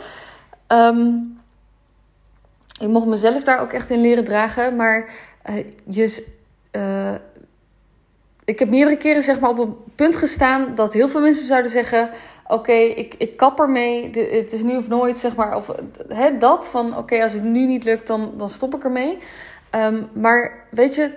Um, 0.69 1.39
ik 2.81 2.89
mocht 2.89 3.07
mezelf 3.07 3.43
daar 3.43 3.61
ook 3.61 3.73
echt 3.73 3.91
in 3.91 4.01
leren 4.01 4.25
dragen. 4.25 4.77
Maar 4.77 5.09
uh, 5.51 5.57
je, 5.87 6.27
uh, 6.73 7.15
ik 8.51 8.59
heb 8.59 8.69
meerdere 8.69 8.97
keren 8.97 9.23
zeg 9.23 9.41
maar, 9.41 9.51
op 9.51 9.59
een 9.59 9.77
punt 9.95 10.17
gestaan 10.17 10.75
dat 10.75 10.93
heel 10.93 11.09
veel 11.09 11.21
mensen 11.21 11.47
zouden 11.47 11.71
zeggen: 11.71 12.11
Oké, 12.47 12.73
ik, 12.73 13.15
ik 13.19 13.37
kap 13.37 13.61
ermee. 13.61 14.11
Het 14.31 14.53
is 14.53 14.63
nu 14.63 14.77
of 14.77 14.89
nooit, 14.89 15.19
zeg 15.19 15.37
maar. 15.37 15.57
Of 15.57 15.71
hè, 16.09 16.39
dat 16.39 16.69
van: 16.69 16.97
Oké, 16.97 17.23
als 17.23 17.33
het 17.33 17.43
nu 17.43 17.67
niet 17.67 17.85
lukt, 17.85 18.07
dan, 18.07 18.33
dan 18.37 18.49
stop 18.49 18.75
ik 18.75 18.85
ermee. 18.85 19.19
Um, 19.75 20.09
maar 20.13 20.67
weet 20.71 20.95
je, 20.95 21.13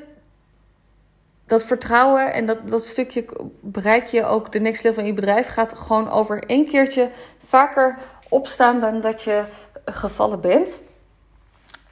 dat 1.45 1.63
vertrouwen 1.63 2.33
en 2.33 2.45
dat, 2.45 2.67
dat 2.67 2.85
stukje 2.85 3.25
bereik 3.61 4.05
je 4.05 4.25
ook 4.25 4.51
de 4.51 4.59
next 4.59 4.83
level 4.83 5.01
in 5.01 5.07
je 5.07 5.13
bedrijf. 5.13 5.47
Gaat 5.47 5.73
gewoon 5.73 6.09
over 6.09 6.43
één 6.43 6.65
keertje 6.65 7.09
vaker 7.45 7.97
opstaan 8.29 8.79
dan 8.79 9.01
dat 9.01 9.23
je 9.23 9.43
gevallen 9.85 10.41
bent. 10.41 10.81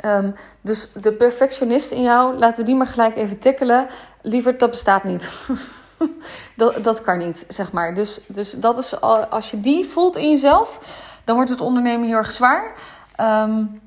Um, 0.06 0.34
dus 0.62 0.92
de 1.02 1.14
perfectionist 1.14 1.92
in 1.92 2.02
jou, 2.02 2.38
laten 2.38 2.60
we 2.60 2.66
die 2.66 2.76
maar 2.76 2.88
gelijk 2.88 3.16
even 3.16 3.40
tackelen. 3.40 3.88
Liever, 4.22 4.58
dat 4.58 4.70
bestaat 4.70 5.04
niet. 5.04 5.34
dat, 6.56 6.84
dat 6.84 7.02
kan 7.02 7.18
niet, 7.18 7.46
zeg 7.48 7.72
maar. 7.72 7.94
Dus, 7.94 8.22
dus 8.28 8.52
dat 8.52 8.78
is, 8.78 9.02
als 9.02 9.52
je 9.52 9.60
die 9.60 9.86
voelt 9.86 10.16
in 10.16 10.30
jezelf, 10.30 10.80
dan 11.24 11.36
wordt 11.36 11.50
het 11.50 11.62
ondernemen 11.62 12.08
heel 12.08 12.18
erg 12.18 12.32
zwaar. 12.32 12.74
Um, 13.18 13.82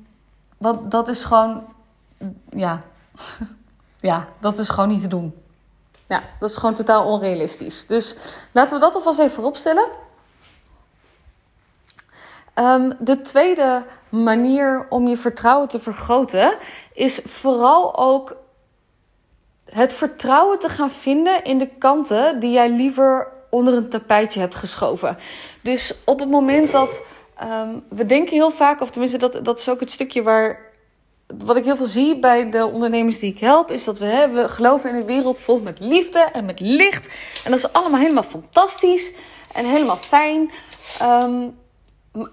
want 0.57 0.91
dat 0.91 1.07
is 1.07 1.23
gewoon, 1.23 1.63
ja, 2.49 2.81
ja, 3.99 4.27
dat 4.39 4.57
is 4.57 4.69
gewoon 4.69 4.89
niet 4.89 5.01
te 5.01 5.07
doen. 5.07 5.35
Ja, 6.07 6.23
dat 6.39 6.49
is 6.49 6.57
gewoon 6.57 6.75
totaal 6.75 7.05
onrealistisch. 7.05 7.85
Dus 7.85 8.15
laten 8.51 8.73
we 8.73 8.79
dat 8.79 8.95
alvast 8.95 9.19
even 9.19 9.33
vooropstellen. 9.33 9.87
Um, 12.59 12.93
de 12.99 13.21
tweede 13.21 13.83
manier 14.09 14.85
om 14.89 15.07
je 15.07 15.17
vertrouwen 15.17 15.67
te 15.67 15.79
vergroten 15.79 16.53
is 16.93 17.21
vooral 17.25 17.97
ook 17.97 18.37
het 19.65 19.93
vertrouwen 19.93 20.59
te 20.59 20.69
gaan 20.69 20.91
vinden 20.91 21.43
in 21.43 21.57
de 21.57 21.67
kanten 21.67 22.39
die 22.39 22.51
jij 22.51 22.69
liever 22.69 23.27
onder 23.49 23.73
een 23.73 23.89
tapijtje 23.89 24.39
hebt 24.39 24.55
geschoven. 24.55 25.17
Dus 25.61 25.95
op 26.05 26.19
het 26.19 26.29
moment 26.29 26.71
dat 26.71 27.01
um, 27.43 27.83
we 27.89 28.05
denken 28.05 28.33
heel 28.33 28.51
vaak, 28.51 28.81
of 28.81 28.89
tenminste 28.89 29.17
dat, 29.17 29.45
dat 29.45 29.59
is 29.59 29.69
ook 29.69 29.79
het 29.79 29.91
stukje 29.91 30.23
waar 30.23 30.59
wat 31.37 31.55
ik 31.55 31.63
heel 31.63 31.77
veel 31.77 31.85
zie 31.85 32.19
bij 32.19 32.49
de 32.49 32.65
ondernemers 32.65 33.19
die 33.19 33.31
ik 33.31 33.39
help, 33.39 33.71
is 33.71 33.83
dat 33.83 33.99
we, 33.99 34.05
hè, 34.05 34.29
we 34.29 34.49
geloven 34.49 34.89
in 34.89 34.95
een 34.95 35.05
wereld 35.05 35.39
vol 35.39 35.59
met 35.59 35.79
liefde 35.79 36.19
en 36.19 36.45
met 36.45 36.59
licht. 36.59 37.07
En 37.43 37.51
dat 37.51 37.59
is 37.59 37.73
allemaal 37.73 37.99
helemaal 37.99 38.23
fantastisch 38.23 39.13
en 39.53 39.65
helemaal 39.65 39.97
fijn. 39.97 40.51
Um, 41.01 41.63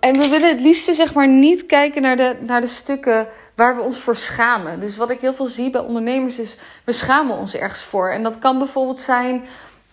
en 0.00 0.18
we 0.18 0.28
willen 0.28 0.48
het 0.48 0.60
liefste 0.60 0.92
zeg 0.92 1.14
maar 1.14 1.28
niet 1.28 1.66
kijken 1.66 2.02
naar 2.02 2.16
de, 2.16 2.36
naar 2.40 2.60
de 2.60 2.66
stukken 2.66 3.26
waar 3.54 3.76
we 3.76 3.82
ons 3.82 3.98
voor 3.98 4.16
schamen. 4.16 4.80
Dus 4.80 4.96
wat 4.96 5.10
ik 5.10 5.20
heel 5.20 5.34
veel 5.34 5.46
zie 5.46 5.70
bij 5.70 5.80
ondernemers 5.80 6.38
is, 6.38 6.56
we 6.84 6.92
schamen 6.92 7.36
ons 7.36 7.54
ergens 7.54 7.82
voor. 7.82 8.10
En 8.10 8.22
dat 8.22 8.38
kan 8.38 8.58
bijvoorbeeld 8.58 9.00
zijn 9.00 9.44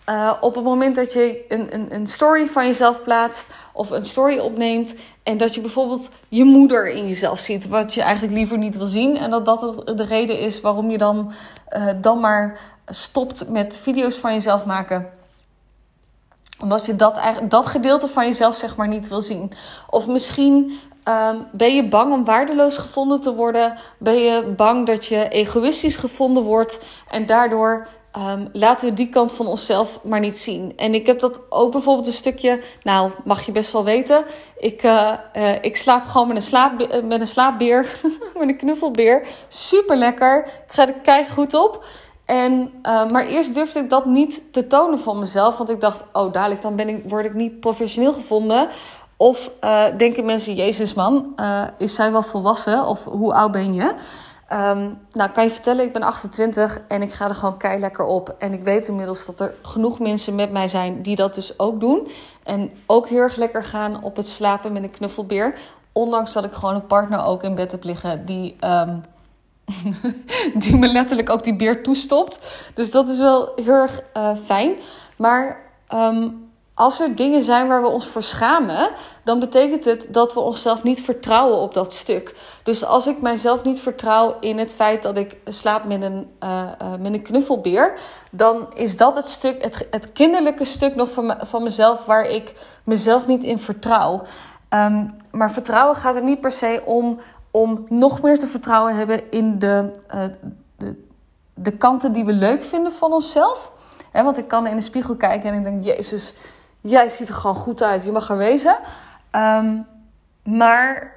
uh, 0.08 0.32
op 0.40 0.54
het 0.54 0.64
moment 0.64 0.96
dat 0.96 1.12
je 1.12 1.44
een, 1.48 1.74
een, 1.74 1.94
een 1.94 2.06
story 2.06 2.46
van 2.46 2.66
jezelf 2.66 3.02
plaatst 3.02 3.50
of 3.72 3.90
een 3.90 4.04
story 4.04 4.38
opneemt. 4.38 4.96
En 5.22 5.36
dat 5.36 5.54
je 5.54 5.60
bijvoorbeeld 5.60 6.10
je 6.28 6.44
moeder 6.44 6.88
in 6.88 7.06
jezelf 7.06 7.38
ziet, 7.38 7.68
wat 7.68 7.94
je 7.94 8.02
eigenlijk 8.02 8.34
liever 8.34 8.58
niet 8.58 8.76
wil 8.76 8.86
zien. 8.86 9.16
En 9.16 9.30
dat 9.30 9.44
dat 9.44 9.82
de 9.96 10.04
reden 10.04 10.38
is 10.38 10.60
waarom 10.60 10.90
je 10.90 10.98
dan, 10.98 11.32
uh, 11.76 11.86
dan 12.00 12.20
maar 12.20 12.58
stopt 12.86 13.48
met 13.48 13.78
video's 13.82 14.16
van 14.16 14.32
jezelf 14.32 14.64
maken 14.64 15.18
omdat 16.62 16.86
je 16.86 16.96
dat, 16.96 17.20
dat 17.48 17.66
gedeelte 17.66 18.08
van 18.08 18.26
jezelf 18.26 18.56
zeg 18.56 18.76
maar 18.76 18.88
niet 18.88 19.08
wil 19.08 19.20
zien. 19.20 19.52
Of 19.90 20.06
misschien 20.06 20.78
um, 21.04 21.46
ben 21.52 21.74
je 21.74 21.88
bang 21.88 22.12
om 22.12 22.24
waardeloos 22.24 22.78
gevonden 22.78 23.20
te 23.20 23.34
worden. 23.34 23.78
Ben 23.98 24.16
je 24.16 24.42
bang 24.56 24.86
dat 24.86 25.06
je 25.06 25.28
egoïstisch 25.28 25.96
gevonden 25.96 26.42
wordt. 26.42 26.80
En 27.08 27.26
daardoor 27.26 27.86
um, 28.16 28.48
laten 28.52 28.88
we 28.88 28.94
die 28.94 29.08
kant 29.08 29.32
van 29.32 29.46
onszelf 29.46 30.00
maar 30.02 30.20
niet 30.20 30.36
zien. 30.36 30.72
En 30.76 30.94
ik 30.94 31.06
heb 31.06 31.20
dat 31.20 31.40
ook 31.48 31.72
bijvoorbeeld 31.72 32.06
een 32.06 32.12
stukje. 32.12 32.62
Nou, 32.82 33.10
mag 33.24 33.46
je 33.46 33.52
best 33.52 33.72
wel 33.72 33.84
weten. 33.84 34.24
Ik, 34.58 34.82
uh, 34.82 35.12
uh, 35.36 35.62
ik 35.62 35.76
slaap 35.76 36.04
gewoon 36.04 36.26
met 36.26 36.36
een, 36.36 36.42
slaap, 36.42 36.80
uh, 36.80 37.02
met 37.02 37.20
een 37.20 37.26
slaapbeer. 37.26 38.00
met 38.38 38.48
een 38.48 38.56
knuffelbeer. 38.56 39.26
Super 39.48 39.96
lekker. 39.96 40.44
Ik 40.44 40.72
ga 40.72 40.86
er 40.86 40.94
kei 41.02 41.28
goed 41.28 41.54
op. 41.54 41.84
En, 42.30 42.72
uh, 42.82 43.10
maar 43.10 43.26
eerst 43.26 43.54
durfde 43.54 43.78
ik 43.78 43.90
dat 43.90 44.04
niet 44.04 44.42
te 44.52 44.66
tonen 44.66 44.98
van 44.98 45.18
mezelf. 45.18 45.56
Want 45.56 45.70
ik 45.70 45.80
dacht, 45.80 46.04
oh 46.12 46.32
dadelijk 46.32 46.62
dan 46.62 46.76
ben 46.76 46.88
ik, 46.88 47.02
word 47.08 47.24
ik 47.24 47.34
niet 47.34 47.60
professioneel 47.60 48.12
gevonden. 48.12 48.68
Of 49.16 49.50
uh, 49.64 49.84
denken 49.96 50.24
mensen, 50.24 50.54
Jezus 50.54 50.94
man, 50.94 51.32
uh, 51.36 51.62
is 51.78 51.94
zij 51.94 52.12
wel 52.12 52.22
volwassen? 52.22 52.86
Of 52.86 53.04
hoe 53.04 53.34
oud 53.34 53.52
ben 53.52 53.74
je? 53.74 53.94
Um, 54.52 54.98
nou, 55.12 55.30
kan 55.30 55.44
je 55.44 55.50
vertellen, 55.50 55.84
ik 55.84 55.92
ben 55.92 56.02
28 56.02 56.80
en 56.88 57.02
ik 57.02 57.12
ga 57.12 57.28
er 57.28 57.34
gewoon 57.34 57.56
kei 57.56 57.80
lekker 57.80 58.04
op. 58.04 58.34
En 58.38 58.52
ik 58.52 58.62
weet 58.62 58.88
inmiddels 58.88 59.26
dat 59.26 59.40
er 59.40 59.54
genoeg 59.62 59.98
mensen 59.98 60.34
met 60.34 60.52
mij 60.52 60.68
zijn 60.68 61.02
die 61.02 61.16
dat 61.16 61.34
dus 61.34 61.58
ook 61.58 61.80
doen. 61.80 62.08
En 62.42 62.70
ook 62.86 63.08
heel 63.08 63.18
erg 63.18 63.36
lekker 63.36 63.64
gaan 63.64 64.02
op 64.02 64.16
het 64.16 64.28
slapen 64.28 64.72
met 64.72 64.82
een 64.82 64.90
knuffelbeer. 64.90 65.58
Ondanks 65.92 66.32
dat 66.32 66.44
ik 66.44 66.52
gewoon 66.52 66.74
een 66.74 66.86
partner 66.86 67.24
ook 67.24 67.42
in 67.42 67.54
bed 67.54 67.72
heb 67.72 67.84
liggen 67.84 68.26
die... 68.26 68.56
Um, 68.64 69.02
die 70.54 70.76
me 70.76 70.86
letterlijk 70.86 71.30
ook 71.30 71.44
die 71.44 71.56
beer 71.56 71.82
toestopt. 71.82 72.38
Dus 72.74 72.90
dat 72.90 73.08
is 73.08 73.18
wel 73.18 73.52
heel 73.56 73.74
erg 73.74 74.02
uh, 74.16 74.36
fijn. 74.44 74.74
Maar 75.16 75.60
um, 75.94 76.50
als 76.80 77.00
er 77.00 77.16
dingen 77.16 77.42
zijn 77.42 77.68
waar 77.68 77.82
we 77.82 77.88
ons 77.88 78.06
voor 78.06 78.22
schamen, 78.22 78.90
dan 79.24 79.38
betekent 79.38 79.84
het 79.84 80.08
dat 80.10 80.34
we 80.34 80.40
onszelf 80.40 80.82
niet 80.82 81.02
vertrouwen 81.02 81.58
op 81.58 81.74
dat 81.74 81.92
stuk. 81.92 82.34
Dus 82.62 82.84
als 82.84 83.06
ik 83.06 83.20
mijzelf 83.20 83.64
niet 83.64 83.80
vertrouw 83.80 84.36
in 84.40 84.58
het 84.58 84.74
feit 84.74 85.02
dat 85.02 85.16
ik 85.16 85.36
slaap 85.44 85.84
met 85.84 86.02
een, 86.02 86.30
uh, 86.44 86.62
uh, 86.82 86.88
met 87.00 87.12
een 87.12 87.22
knuffelbeer, 87.22 87.98
dan 88.30 88.68
is 88.74 88.96
dat 88.96 89.16
het 89.16 89.28
stuk, 89.28 89.62
het, 89.62 89.86
het 89.90 90.12
kinderlijke 90.12 90.64
stuk 90.64 90.94
nog 90.94 91.10
van, 91.12 91.34
van 91.40 91.62
mezelf 91.62 92.04
waar 92.04 92.24
ik 92.24 92.54
mezelf 92.84 93.26
niet 93.26 93.42
in 93.42 93.58
vertrouw. 93.58 94.22
Um, 94.74 95.16
maar 95.30 95.50
vertrouwen 95.50 95.96
gaat 95.96 96.14
er 96.14 96.22
niet 96.22 96.40
per 96.40 96.52
se 96.52 96.82
om 96.84 97.20
om 97.50 97.84
nog 97.88 98.22
meer 98.22 98.38
te 98.38 98.46
vertrouwen 98.46 98.94
hebben 98.94 99.30
in 99.30 99.58
de, 99.58 99.90
uh, 100.14 100.24
de, 100.76 101.04
de, 101.54 101.72
kanten 101.72 102.12
die 102.12 102.24
we 102.24 102.32
leuk 102.32 102.64
vinden 102.64 102.92
van 102.92 103.12
onszelf. 103.12 103.72
He, 104.10 104.22
want 104.22 104.38
ik 104.38 104.48
kan 104.48 104.66
in 104.66 104.76
de 104.76 104.82
spiegel 104.82 105.16
kijken 105.16 105.50
en 105.50 105.58
ik 105.58 105.64
denk, 105.64 105.84
Jezus, 105.84 106.34
jij 106.80 107.08
ziet 107.08 107.28
er 107.28 107.34
gewoon 107.34 107.56
goed 107.56 107.82
uit, 107.82 108.04
je 108.04 108.12
mag 108.12 108.30
er 108.30 108.36
wezen. 108.36 108.76
Um, 109.32 109.86
maar 110.42 111.14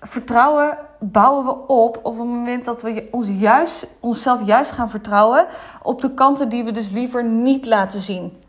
vertrouwen 0.00 0.78
bouwen 1.00 1.44
we 1.44 1.66
op 1.66 2.00
op 2.02 2.18
het 2.18 2.26
moment 2.26 2.64
dat 2.64 2.82
we 2.82 3.08
ons 3.10 3.28
juist, 3.28 3.88
onszelf 4.00 4.46
juist 4.46 4.70
gaan 4.70 4.90
vertrouwen 4.90 5.46
op 5.82 6.00
de 6.00 6.14
kanten 6.14 6.48
die 6.48 6.64
we 6.64 6.70
dus 6.70 6.90
liever 6.90 7.24
niet 7.24 7.66
laten 7.66 8.00
zien. 8.00 8.42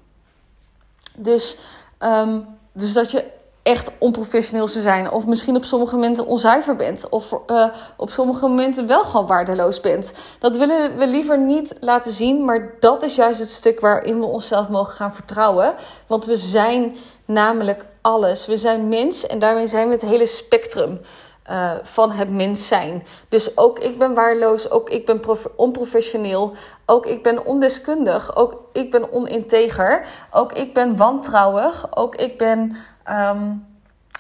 Dus, 1.16 1.60
um, 2.00 2.46
dus 2.72 2.94
dat 2.94 3.12
je 3.12 3.32
echt 3.68 3.92
onprofessioneel 3.98 4.68
zou 4.68 4.84
zijn. 4.84 5.12
Of 5.12 5.26
misschien 5.26 5.56
op 5.56 5.66
sommige 5.66 5.96
momenten 5.96 6.26
onzuiver 6.26 6.76
bent. 6.76 7.10
Of 7.10 7.32
uh, 7.48 7.68
op 7.98 8.10
sommige 8.10 8.48
momenten 8.48 8.88
wel 8.88 9.04
gewoon 9.04 9.28
waardeloos 9.28 9.80
bent. 9.80 10.14
Dat 10.40 10.58
willen 10.58 10.98
we 10.98 11.08
liever 11.08 11.40
niet 11.40 11.74
laten 11.80 12.12
zien. 12.12 12.46
Maar 12.46 12.76
dat 12.80 13.04
is 13.04 13.16
juist 13.16 13.40
het 13.40 13.50
stuk 13.50 13.80
waarin 13.80 14.20
we 14.20 14.26
onszelf 14.26 14.70
mogen 14.70 14.94
gaan 14.94 15.16
vertrouwen. 15.16 15.76
Want 16.08 16.26
we 16.26 16.36
zijn 16.36 16.96
namelijk 17.26 17.86
alles. 18.02 18.46
We 18.46 18.58
zijn 18.58 18.88
mens 18.88 19.28
en 19.28 19.40
daarmee 19.40 19.68
zijn 19.68 19.88
we 19.88 19.94
het 19.94 20.02
hele 20.02 20.26
spectrum. 20.26 21.00
Uh, 21.50 21.72
van 21.84 22.12
het 22.12 22.30
mens 22.30 22.68
zijn. 22.68 23.04
Dus 23.30 23.58
ook 23.58 23.80
ik 23.80 23.98
ben 23.98 24.14
waardeloos, 24.14 24.70
ook 24.70 24.90
ik 24.90 25.06
ben 25.06 25.22
onprofessioneel, 25.56 26.54
ook 26.86 27.06
ik 27.06 27.24
ben 27.24 27.46
ondeskundig, 27.46 28.36
ook 28.36 28.62
ik 28.74 28.92
ben 28.92 29.12
oninteger, 29.12 30.08
ook 30.32 30.54
ik 30.54 30.74
ben 30.74 30.98
wantrouwig, 30.98 31.96
ook 31.96 32.16
ik 32.16 32.38
ben 32.38 32.76
um, 33.10 33.66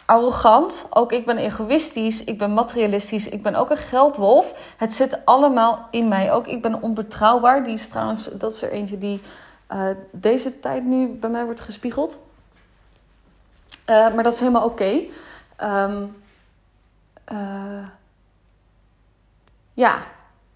arrogant. 0.07 0.87
Ook 0.89 1.11
ik 1.11 1.25
ben 1.25 1.37
egoïstisch. 1.37 2.23
Ik 2.23 2.37
ben 2.37 2.53
materialistisch. 2.53 3.29
Ik 3.29 3.43
ben 3.43 3.55
ook 3.55 3.69
een 3.69 3.77
geldwolf. 3.77 4.73
Het 4.77 4.93
zit 4.93 5.25
allemaal 5.25 5.87
in 5.91 6.07
mij. 6.07 6.31
Ook 6.31 6.47
ik 6.47 6.61
ben 6.61 6.81
onbetrouwbaar. 6.81 7.63
Die 7.63 7.73
is 7.73 7.87
trouwens, 7.87 8.29
dat 8.33 8.51
is 8.51 8.61
er 8.61 8.71
eentje 8.71 8.97
die 8.97 9.21
uh, 9.71 9.89
deze 10.11 10.59
tijd 10.59 10.83
nu 10.83 11.07
bij 11.07 11.29
mij 11.29 11.45
wordt 11.45 11.59
gespiegeld. 11.59 12.17
Uh, 13.89 14.13
maar 14.13 14.23
dat 14.23 14.33
is 14.33 14.39
helemaal 14.39 14.65
oké. 14.65 15.03
Um, 15.63 16.15
uh, 17.31 17.87
ja, 19.73 19.97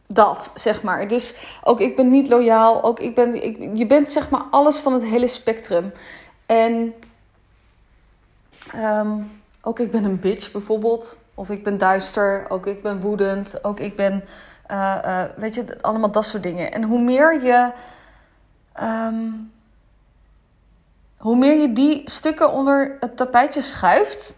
dat, 0.08 0.52
zeg 0.56 0.84
maar. 0.84 1.08
Dus 1.08 1.36
ook 1.64 1.80
ik 1.80 1.96
ben 1.96 2.10
niet 2.10 2.28
loyaal. 2.28 2.84
Ook 2.84 3.00
ik 3.00 3.16
ben, 3.16 3.44
ik, 3.44 3.78
je 3.78 3.86
bent 3.86 4.10
zeg 4.10 4.30
maar 4.30 4.44
alles 4.52 4.78
van 4.78 4.94
het 4.94 5.04
hele 5.04 5.28
spectrum. 5.28 5.92
En 6.46 6.94
Um, 8.76 9.42
ook 9.62 9.80
ik 9.80 9.92
ben 9.92 10.04
een 10.04 10.20
bitch 10.20 10.52
bijvoorbeeld. 10.52 11.18
of 11.36 11.50
ik 11.50 11.64
ben 11.64 11.78
duister, 11.78 12.46
ook 12.50 12.68
ik 12.68 12.82
ben 12.82 13.00
woedend, 13.00 13.64
ook 13.64 13.80
ik 13.80 13.96
ben, 13.96 14.24
uh, 14.72 15.24
weet 15.36 15.56
je, 15.56 15.82
allemaal 15.82 16.12
dat 16.12 16.26
soort 16.26 16.44
dingen. 16.44 16.72
En 16.72 16.84
hoe 16.84 17.02
meer 17.02 17.44
je, 17.44 17.72
ehm, 18.74 19.30
hoe 21.18 21.36
meer 21.36 21.62
je 21.62 21.74
die 21.74 22.02
stukken 22.10 22.52
onder 22.52 22.98
het 23.00 23.18
tapijtje 23.18 23.62
schuift, 23.62 24.36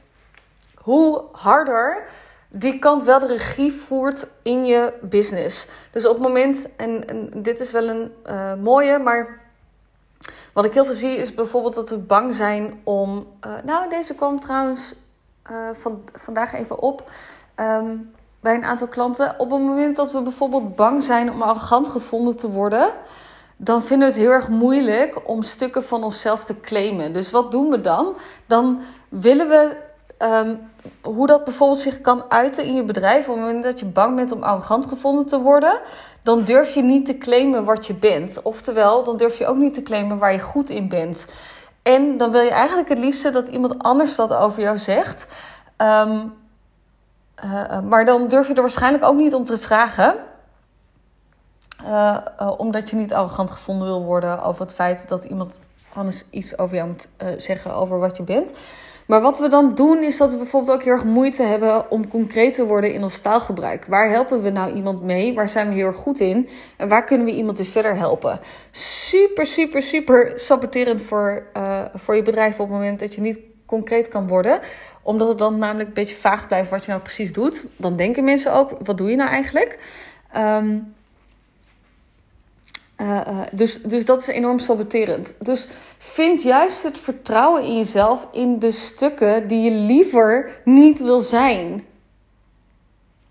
hoe 0.83 1.23
harder 1.31 2.07
die 2.49 2.79
kant 2.79 3.03
wel 3.03 3.19
de 3.19 3.27
regie 3.27 3.73
voert 3.73 4.27
in 4.41 4.65
je 4.65 4.93
business. 5.01 5.67
Dus 5.91 6.05
op 6.05 6.13
het 6.13 6.23
moment, 6.23 6.67
en, 6.75 7.07
en 7.07 7.29
dit 7.35 7.59
is 7.59 7.71
wel 7.71 7.87
een 7.87 8.13
uh, 8.29 8.53
mooie, 8.53 8.99
maar 8.99 9.41
wat 10.53 10.65
ik 10.65 10.73
heel 10.73 10.85
veel 10.85 10.93
zie 10.93 11.15
is 11.15 11.33
bijvoorbeeld 11.33 11.75
dat 11.75 11.89
we 11.89 11.97
bang 11.97 12.35
zijn 12.35 12.81
om. 12.83 13.27
Uh, 13.45 13.53
nou, 13.63 13.89
deze 13.89 14.15
kwam 14.15 14.39
trouwens 14.39 14.95
van, 15.73 16.03
vandaag 16.13 16.53
even 16.53 16.79
op. 16.79 17.11
Um, 17.55 18.13
bij 18.43 18.55
een 18.55 18.63
aantal 18.63 18.87
klanten. 18.87 19.39
Op 19.39 19.51
het 19.51 19.59
moment 19.59 19.95
dat 19.95 20.11
we 20.11 20.21
bijvoorbeeld 20.21 20.75
bang 20.75 21.03
zijn 21.03 21.31
om 21.31 21.41
arrogant 21.41 21.87
gevonden 21.87 22.37
te 22.37 22.49
worden, 22.49 22.91
dan 23.57 23.83
vinden 23.83 24.07
we 24.07 24.13
het 24.13 24.23
heel 24.23 24.31
erg 24.31 24.47
moeilijk 24.47 25.27
om 25.29 25.41
stukken 25.41 25.83
van 25.83 26.03
onszelf 26.03 26.43
te 26.43 26.59
claimen. 26.59 27.13
Dus 27.13 27.31
wat 27.31 27.51
doen 27.51 27.69
we 27.69 27.81
dan? 27.81 28.15
Dan 28.45 28.81
willen 29.09 29.49
we 29.49 29.77
um, 30.23 30.71
hoe 31.01 31.27
dat 31.27 31.43
bijvoorbeeld 31.43 31.79
zich 31.79 32.01
kan 32.01 32.23
uiten 32.29 32.65
in 32.65 32.75
je 32.75 32.83
bedrijf. 32.83 33.27
Op 33.27 33.35
het 33.35 33.43
moment 33.45 33.63
dat 33.63 33.79
je 33.79 33.85
bang 33.85 34.15
bent 34.15 34.31
om 34.31 34.43
arrogant 34.43 34.85
gevonden 34.85 35.25
te 35.25 35.39
worden, 35.39 35.79
dan 36.23 36.43
durf 36.43 36.73
je 36.73 36.81
niet 36.83 37.05
te 37.05 37.17
claimen 37.17 37.63
wat 37.63 37.87
je 37.87 37.93
bent. 37.93 38.41
Oftewel, 38.41 39.03
dan 39.03 39.17
durf 39.17 39.37
je 39.37 39.45
ook 39.45 39.57
niet 39.57 39.73
te 39.73 39.81
claimen 39.81 40.17
waar 40.17 40.31
je 40.31 40.39
goed 40.39 40.69
in 40.69 40.89
bent. 40.89 41.27
En 41.81 42.17
dan 42.17 42.31
wil 42.31 42.41
je 42.41 42.49
eigenlijk 42.49 42.89
het 42.89 42.97
liefste 42.97 43.29
dat 43.29 43.47
iemand 43.47 43.83
anders 43.83 44.15
dat 44.15 44.33
over 44.33 44.61
jou 44.61 44.77
zegt. 44.77 45.27
Um, 45.77 46.33
uh, 47.43 47.79
maar 47.81 48.05
dan 48.05 48.27
durf 48.27 48.47
je 48.47 48.53
er 48.53 48.61
waarschijnlijk 48.61 49.03
ook 49.03 49.15
niet 49.15 49.33
om 49.33 49.45
te 49.45 49.57
vragen. 49.57 50.15
Uh, 51.85 52.17
omdat 52.57 52.89
je 52.89 52.95
niet 52.95 53.13
arrogant 53.13 53.51
gevonden 53.51 53.87
wil 53.87 54.03
worden 54.03 54.43
over 54.43 54.61
het 54.61 54.73
feit 54.73 55.07
dat 55.07 55.23
iemand 55.23 55.59
anders 55.93 56.23
iets 56.29 56.57
over 56.57 56.75
jou 56.75 56.87
moet 56.87 57.07
zeggen 57.37 57.75
over 57.75 57.99
wat 57.99 58.17
je 58.17 58.23
bent. 58.23 58.53
Maar 59.07 59.21
wat 59.21 59.39
we 59.39 59.47
dan 59.47 59.75
doen 59.75 60.03
is 60.03 60.17
dat 60.17 60.31
we 60.31 60.37
bijvoorbeeld 60.37 60.77
ook 60.77 60.83
heel 60.83 60.93
erg 60.93 61.03
moeite 61.03 61.43
hebben 61.43 61.91
om 61.91 62.07
concreet 62.07 62.53
te 62.53 62.65
worden 62.65 62.93
in 62.93 63.03
ons 63.03 63.19
taalgebruik. 63.19 63.85
Waar 63.85 64.09
helpen 64.09 64.41
we 64.41 64.49
nou 64.49 64.73
iemand 64.73 65.01
mee? 65.01 65.33
Waar 65.33 65.49
zijn 65.49 65.67
we 65.67 65.73
heel 65.73 65.85
erg 65.85 65.95
goed 65.95 66.19
in? 66.19 66.49
En 66.77 66.87
waar 66.87 67.03
kunnen 67.03 67.25
we 67.25 67.33
iemand 67.33 67.59
in 67.59 67.65
verder 67.65 67.95
helpen? 67.95 68.39
Super, 68.71 69.45
super, 69.45 69.81
super 69.81 70.31
saboterend 70.35 71.01
voor, 71.01 71.45
uh, 71.57 71.81
voor 71.93 72.15
je 72.15 72.21
bedrijf 72.21 72.59
op 72.59 72.67
het 72.67 72.77
moment 72.77 72.99
dat 72.99 73.13
je 73.13 73.21
niet 73.21 73.39
concreet 73.65 74.07
kan 74.07 74.27
worden. 74.27 74.59
Omdat 75.01 75.27
het 75.27 75.37
dan 75.37 75.57
namelijk 75.57 75.87
een 75.87 75.93
beetje 75.93 76.15
vaag 76.15 76.47
blijft 76.47 76.69
wat 76.69 76.85
je 76.85 76.91
nou 76.91 77.03
precies 77.03 77.33
doet. 77.33 77.65
Dan 77.77 77.95
denken 77.95 78.23
mensen 78.23 78.53
ook, 78.53 78.71
wat 78.83 78.97
doe 78.97 79.09
je 79.09 79.15
nou 79.15 79.29
eigenlijk? 79.29 79.79
Um, 80.37 80.93
uh, 83.03 83.21
uh, 83.27 83.41
dus, 83.51 83.81
dus 83.81 84.05
dat 84.05 84.19
is 84.19 84.27
enorm 84.27 84.59
saboterend. 84.59 85.33
Dus 85.39 85.69
vind 85.97 86.43
juist 86.43 86.83
het 86.83 86.97
vertrouwen 86.97 87.63
in 87.63 87.77
jezelf 87.77 88.27
in 88.31 88.59
de 88.59 88.71
stukken 88.71 89.47
die 89.47 89.71
je 89.71 89.71
liever 89.71 90.61
niet 90.63 90.99
wil 90.99 91.19
zijn. 91.19 91.85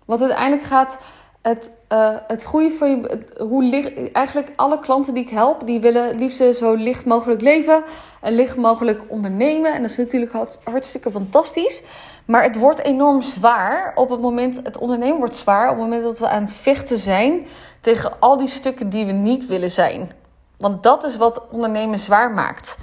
Want 0.05 0.21
uiteindelijk 0.21 0.63
gaat 0.63 0.99
het, 1.41 1.71
uh, 1.93 2.15
het 2.27 2.43
goede 2.43 2.69
van 2.69 2.89
je. 2.89 3.19
Hoe 3.37 3.91
eigenlijk 4.11 4.51
alle 4.55 4.79
klanten 4.79 5.13
die 5.13 5.23
ik 5.23 5.29
help, 5.29 5.65
die 5.65 5.79
willen 5.79 6.15
liefst 6.15 6.55
zo 6.55 6.73
licht 6.73 7.05
mogelijk 7.05 7.41
leven 7.41 7.83
en 8.21 8.33
licht 8.33 8.57
mogelijk 8.57 9.01
ondernemen. 9.07 9.73
En 9.73 9.81
dat 9.81 9.89
is 9.89 9.97
natuurlijk 9.97 10.31
hartstikke 10.63 11.11
fantastisch. 11.11 11.83
Maar 12.25 12.43
het 12.43 12.55
wordt 12.55 12.83
enorm 12.83 13.21
zwaar 13.21 13.91
op 13.95 14.09
het 14.09 14.21
moment, 14.21 14.59
het 14.63 14.77
ondernemen 14.77 15.17
wordt 15.17 15.35
zwaar 15.35 15.69
op 15.69 15.75
het 15.75 15.83
moment 15.83 16.03
dat 16.03 16.19
we 16.19 16.27
aan 16.27 16.41
het 16.41 16.53
vechten 16.53 16.97
zijn 16.97 17.47
tegen 17.81 18.19
al 18.19 18.37
die 18.37 18.47
stukken 18.47 18.89
die 18.89 19.05
we 19.05 19.11
niet 19.11 19.45
willen 19.45 19.71
zijn. 19.71 20.11
Want 20.57 20.83
dat 20.83 21.03
is 21.03 21.17
wat 21.17 21.41
ondernemen 21.51 21.99
zwaar 21.99 22.31
maakt. 22.31 22.77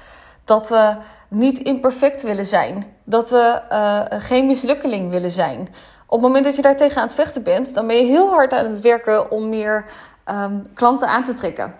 Dat 0.44 0.68
we 0.68 0.96
niet 1.28 1.58
imperfect 1.58 2.22
willen 2.22 2.46
zijn. 2.46 2.86
Dat 3.04 3.30
we 3.30 3.60
uh, 3.72 4.20
geen 4.20 4.46
mislukkeling 4.46 5.10
willen 5.10 5.30
zijn. 5.30 5.68
Op 6.10 6.16
het 6.16 6.26
moment 6.26 6.44
dat 6.44 6.56
je 6.56 6.62
daar 6.62 6.76
tegen 6.76 6.96
aan 6.96 7.06
het 7.06 7.14
vechten 7.14 7.42
bent, 7.42 7.74
dan 7.74 7.86
ben 7.86 7.96
je 7.96 8.04
heel 8.04 8.28
hard 8.28 8.52
aan 8.52 8.66
het 8.66 8.80
werken 8.80 9.30
om 9.30 9.48
meer 9.48 9.84
um, 10.26 10.62
klanten 10.74 11.08
aan 11.08 11.22
te 11.22 11.34
trekken. 11.34 11.76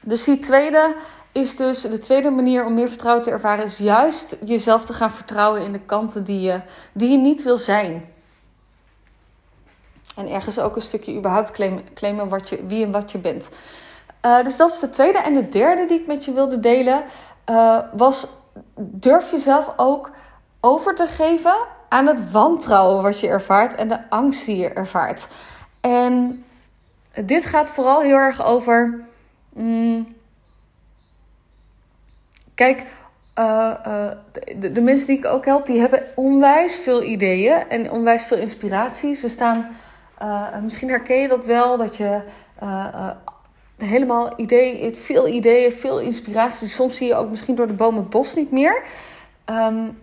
Dus 0.00 0.24
die 0.24 0.38
tweede 0.38 0.94
is 1.32 1.56
dus 1.56 1.80
de 1.80 1.98
tweede 1.98 2.30
manier 2.30 2.64
om 2.64 2.74
meer 2.74 2.88
vertrouwen 2.88 3.24
te 3.24 3.30
ervaren, 3.30 3.64
is 3.64 3.78
juist 3.78 4.36
jezelf 4.44 4.84
te 4.84 4.92
gaan 4.92 5.10
vertrouwen 5.10 5.62
in 5.62 5.72
de 5.72 5.80
kanten 5.80 6.24
die 6.24 6.40
je, 6.40 6.60
die 6.92 7.10
je 7.10 7.18
niet 7.18 7.42
wil 7.42 7.58
zijn. 7.58 8.04
En 10.16 10.28
ergens 10.28 10.58
ook 10.58 10.76
een 10.76 10.82
stukje 10.82 11.16
überhaupt 11.16 11.50
claimen, 11.94 12.28
wat 12.28 12.48
je, 12.48 12.66
wie 12.66 12.84
en 12.84 12.92
wat 12.92 13.12
je 13.12 13.18
bent. 13.18 13.50
Uh, 14.26 14.44
dus 14.44 14.56
dat 14.56 14.70
is 14.70 14.78
de 14.78 14.90
tweede. 14.90 15.18
En 15.18 15.34
de 15.34 15.48
derde 15.48 15.86
die 15.86 16.00
ik 16.00 16.06
met 16.06 16.24
je 16.24 16.32
wilde 16.32 16.60
delen 16.60 17.02
uh, 17.50 17.78
was: 17.92 18.26
durf 18.74 19.30
jezelf 19.30 19.72
ook 19.76 20.10
over 20.64 20.94
te 20.94 21.06
geven 21.06 21.54
aan 21.88 22.06
het 22.06 22.30
wantrouwen 22.30 23.02
wat 23.02 23.20
je 23.20 23.28
ervaart 23.28 23.74
en 23.74 23.88
de 23.88 24.10
angst 24.10 24.46
die 24.46 24.56
je 24.56 24.68
ervaart. 24.68 25.28
En 25.80 26.44
dit 27.24 27.44
gaat 27.46 27.70
vooral 27.70 28.00
heel 28.00 28.16
erg 28.16 28.44
over. 28.44 29.04
Mm, 29.52 30.16
kijk, 32.54 32.84
uh, 33.38 33.74
uh, 33.86 34.10
de, 34.72 34.80
mensen 34.80 35.06
die 35.06 35.18
ik 35.18 35.24
ook 35.24 35.44
help, 35.44 35.66
die 35.66 35.80
hebben 35.80 36.02
onwijs 36.14 36.76
veel 36.76 37.02
ideeën 37.02 37.68
en 37.68 37.90
onwijs 37.90 38.24
veel 38.24 38.38
inspiratie. 38.38 39.14
Ze 39.14 39.28
staan, 39.28 39.76
uh, 40.22 40.58
misschien 40.62 40.88
herken 40.88 41.16
je 41.16 41.28
dat 41.28 41.46
wel, 41.46 41.76
dat 41.76 41.96
je 41.96 42.22
helemaal 43.76 44.32
ideeën, 44.36 44.94
veel 44.94 45.28
ideeën, 45.28 45.72
veel 45.72 46.00
inspiratie. 46.00 46.68
Soms 46.68 46.96
zie 46.96 47.06
je 47.06 47.14
ook 47.14 47.30
misschien 47.30 47.54
door 47.54 47.66
de 47.66 47.72
bomen 47.72 48.00
het 48.00 48.10
bos 48.10 48.34
niet 48.34 48.50
meer. 48.50 48.82
Um, 49.46 49.98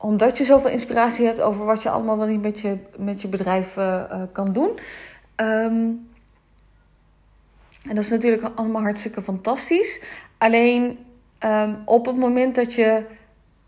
omdat 0.00 0.38
je 0.38 0.44
zoveel 0.44 0.70
inspiratie 0.70 1.26
hebt 1.26 1.40
over 1.40 1.64
wat 1.64 1.82
je 1.82 1.90
allemaal 1.90 2.18
wel 2.18 2.26
niet 2.26 2.42
met 2.42 2.60
je, 2.60 2.76
met 2.98 3.20
je 3.22 3.28
bedrijf 3.28 3.78
kan 4.32 4.52
doen. 4.52 4.78
Um, 5.36 6.08
en 7.82 7.94
dat 7.94 8.04
is 8.04 8.10
natuurlijk 8.10 8.50
allemaal 8.54 8.82
hartstikke 8.82 9.22
fantastisch. 9.22 10.02
Alleen 10.38 10.98
um, 11.44 11.82
op 11.84 12.06
het 12.06 12.16
moment 12.16 12.54
dat 12.54 12.74
je 12.74 13.04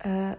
uh, 0.06 0.30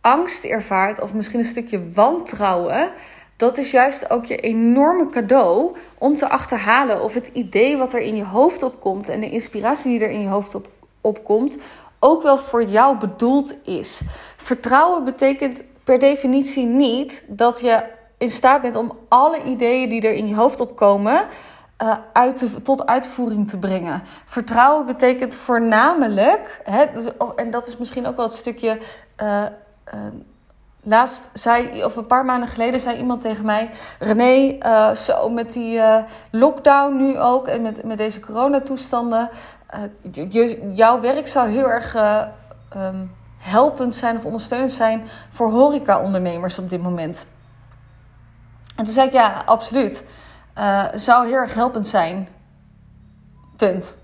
angst 0.00 0.44
ervaart, 0.44 1.00
of 1.00 1.14
misschien 1.14 1.38
een 1.38 1.44
stukje 1.44 1.92
wantrouwen, 1.92 2.90
dat 3.36 3.58
is 3.58 3.70
juist 3.70 4.10
ook 4.10 4.24
je 4.24 4.36
enorme 4.36 5.08
cadeau 5.08 5.76
om 5.98 6.16
te 6.16 6.28
achterhalen 6.28 7.02
of 7.02 7.14
het 7.14 7.26
idee 7.32 7.76
wat 7.76 7.94
er 7.94 8.00
in 8.00 8.16
je 8.16 8.24
hoofd 8.24 8.62
opkomt 8.62 9.08
en 9.08 9.20
de 9.20 9.30
inspiratie 9.30 9.90
die 9.90 10.06
er 10.06 10.14
in 10.14 10.20
je 10.20 10.28
hoofd 10.28 10.54
op, 10.54 10.70
opkomt, 11.00 11.58
ook 12.00 12.22
wel 12.22 12.38
voor 12.38 12.64
jou 12.64 12.98
bedoeld 12.98 13.54
is. 13.64 14.02
Vertrouwen 14.36 15.04
betekent 15.04 15.62
per 15.84 15.98
definitie 15.98 16.66
niet 16.66 17.24
dat 17.28 17.60
je 17.60 17.84
in 18.18 18.30
staat 18.30 18.62
bent 18.62 18.74
om 18.74 18.98
alle 19.08 19.42
ideeën 19.42 19.88
die 19.88 20.00
er 20.00 20.14
in 20.14 20.28
je 20.28 20.34
hoofd 20.34 20.60
opkomen 20.60 21.26
uh, 21.82 21.96
uit 22.12 22.64
tot 22.64 22.86
uitvoering 22.86 23.48
te 23.48 23.58
brengen. 23.58 24.02
Vertrouwen 24.24 24.86
betekent 24.86 25.34
voornamelijk, 25.34 26.60
hè, 26.64 26.84
dus, 26.94 27.06
en 27.36 27.50
dat 27.50 27.66
is 27.66 27.76
misschien 27.76 28.06
ook 28.06 28.16
wel 28.16 28.24
het 28.24 28.34
stukje. 28.34 28.78
Uh, 29.22 29.46
uh, 29.94 30.00
laatst 30.88 31.30
zei, 31.32 31.84
of 31.84 31.96
een 31.96 32.06
paar 32.06 32.24
maanden 32.24 32.48
geleden, 32.48 32.80
zei 32.80 32.96
iemand 32.96 33.20
tegen 33.20 33.44
mij: 33.44 33.70
René, 33.98 34.58
zo 34.94 35.28
met 35.28 35.52
die 35.52 35.80
lockdown 36.30 36.96
nu 36.96 37.18
ook 37.18 37.46
en 37.46 37.62
met, 37.62 37.84
met 37.84 37.96
deze 37.98 38.20
coronatoestanden. 38.20 39.30
Je, 40.12 40.72
jouw 40.74 41.00
werk 41.00 41.26
zou 41.26 41.48
heel 41.48 41.68
erg 41.68 41.94
um, 42.76 43.14
helpend 43.38 43.96
zijn 43.96 44.16
of 44.16 44.24
ondersteunend 44.24 44.72
zijn 44.72 45.04
voor 45.28 45.50
horeca-ondernemers 45.50 46.58
op 46.58 46.70
dit 46.70 46.82
moment. 46.82 47.26
En 48.76 48.84
toen 48.84 48.94
zei 48.94 49.06
ik: 49.06 49.12
Ja, 49.12 49.42
absoluut 49.44 50.04
uh, 50.58 50.84
zou 50.94 51.26
heel 51.26 51.36
erg 51.36 51.54
helpend 51.54 51.86
zijn. 51.86 52.28
Punt. 53.56 53.96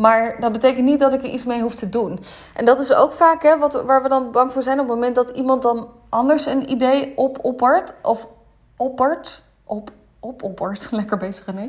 Maar 0.00 0.36
dat 0.40 0.52
betekent 0.52 0.84
niet 0.84 0.98
dat 0.98 1.12
ik 1.12 1.22
er 1.22 1.28
iets 1.28 1.44
mee 1.44 1.62
hoef 1.62 1.74
te 1.74 1.88
doen. 1.88 2.20
En 2.54 2.64
dat 2.64 2.80
is 2.80 2.94
ook 2.94 3.12
vaak 3.12 3.42
hè, 3.42 3.58
wat, 3.58 3.82
waar 3.84 4.02
we 4.02 4.08
dan 4.08 4.30
bang 4.30 4.52
voor 4.52 4.62
zijn 4.62 4.80
op 4.80 4.86
het 4.86 4.94
moment 4.94 5.14
dat 5.14 5.30
iemand 5.30 5.62
dan 5.62 5.88
anders 6.08 6.46
een 6.46 6.70
idee 6.70 7.12
op 7.16 7.38
oppert. 7.44 7.94
Of 8.02 8.28
oppert. 8.76 9.42
Op. 9.64 9.90
Lekker 10.90 11.18
bezig. 11.18 11.46
Uh, 11.48 11.62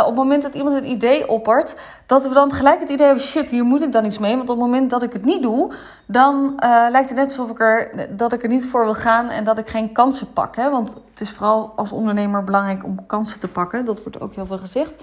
op 0.00 0.06
het 0.06 0.14
moment 0.14 0.42
dat 0.42 0.54
iemand 0.54 0.76
een 0.76 0.90
idee 0.90 1.28
oppert, 1.28 1.80
dat 2.06 2.28
we 2.28 2.34
dan 2.34 2.52
gelijk 2.52 2.80
het 2.80 2.90
idee 2.90 3.06
hebben: 3.06 3.24
shit, 3.24 3.50
hier 3.50 3.64
moet 3.64 3.82
ik 3.82 3.92
dan 3.92 4.04
iets 4.04 4.18
mee. 4.18 4.36
Want 4.36 4.50
op 4.50 4.56
het 4.56 4.64
moment 4.64 4.90
dat 4.90 5.02
ik 5.02 5.12
het 5.12 5.24
niet 5.24 5.42
doe, 5.42 5.72
dan 6.06 6.60
uh, 6.64 6.86
lijkt 6.90 7.08
het 7.08 7.18
net 7.18 7.26
alsof 7.26 7.50
ik 7.50 7.60
er, 7.60 8.08
dat 8.16 8.32
ik 8.32 8.42
er 8.42 8.48
niet 8.48 8.66
voor 8.66 8.84
wil 8.84 8.94
gaan 8.94 9.28
en 9.28 9.44
dat 9.44 9.58
ik 9.58 9.68
geen 9.68 9.92
kansen 9.92 10.32
pak. 10.32 10.56
Hè? 10.56 10.70
Want 10.70 10.96
het 11.10 11.20
is 11.20 11.30
vooral 11.30 11.72
als 11.76 11.92
ondernemer 11.92 12.44
belangrijk 12.44 12.84
om 12.84 13.06
kansen 13.06 13.40
te 13.40 13.48
pakken. 13.48 13.84
Dat 13.84 14.02
wordt 14.02 14.20
ook 14.20 14.34
heel 14.34 14.46
veel 14.46 14.58
gezegd. 14.58 15.02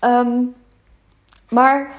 Um, 0.00 0.54
maar 1.54 1.92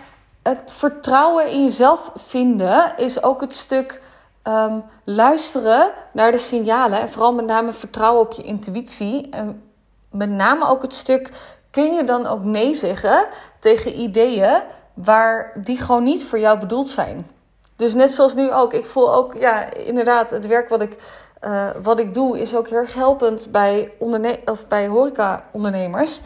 het 0.43 0.61
vertrouwen 0.65 1.49
in 1.49 1.63
jezelf 1.63 2.11
vinden 2.15 2.97
is 2.97 3.23
ook 3.23 3.41
het 3.41 3.53
stuk 3.53 4.01
ehm, 4.41 4.79
luisteren 5.03 5.91
naar 6.13 6.31
de 6.31 6.37
signalen. 6.37 6.99
En 6.99 7.09
vooral 7.09 7.33
met 7.33 7.45
name 7.45 7.71
vertrouwen 7.71 8.21
op 8.21 8.31
je 8.31 8.43
intuïtie. 8.43 9.29
En 9.29 9.63
met 10.11 10.29
name 10.29 10.67
ook 10.67 10.81
het 10.81 10.93
stuk: 10.93 11.29
kun 11.71 11.93
je 11.93 12.03
dan 12.03 12.25
ook 12.25 12.43
nee 12.43 12.73
zeggen 12.73 13.27
tegen 13.59 13.99
ideeën 13.99 14.61
waar 14.93 15.51
die 15.63 15.77
gewoon 15.77 16.03
niet 16.03 16.25
voor 16.25 16.39
jou 16.39 16.59
bedoeld 16.59 16.89
zijn? 16.89 17.27
Dus 17.75 17.93
net 17.93 18.11
zoals 18.11 18.35
nu 18.35 18.51
ook. 18.51 18.73
Ik 18.73 18.85
voel 18.85 19.13
ook, 19.13 19.33
ja, 19.33 19.73
inderdaad, 19.73 20.29
het 20.29 20.47
werk 20.47 20.69
wat 20.69 20.81
ik, 20.81 20.97
uh, 21.41 21.69
wat 21.81 21.99
ik 21.99 22.13
doe 22.13 22.39
is 22.39 22.55
ook 22.55 22.69
heel 22.69 22.77
erg 22.77 22.93
helpend 22.93 23.47
bij, 23.51 23.91
onderne 23.99 24.39
of 24.45 24.67
bij 24.67 24.87
horeca-ondernemers. 24.87 26.21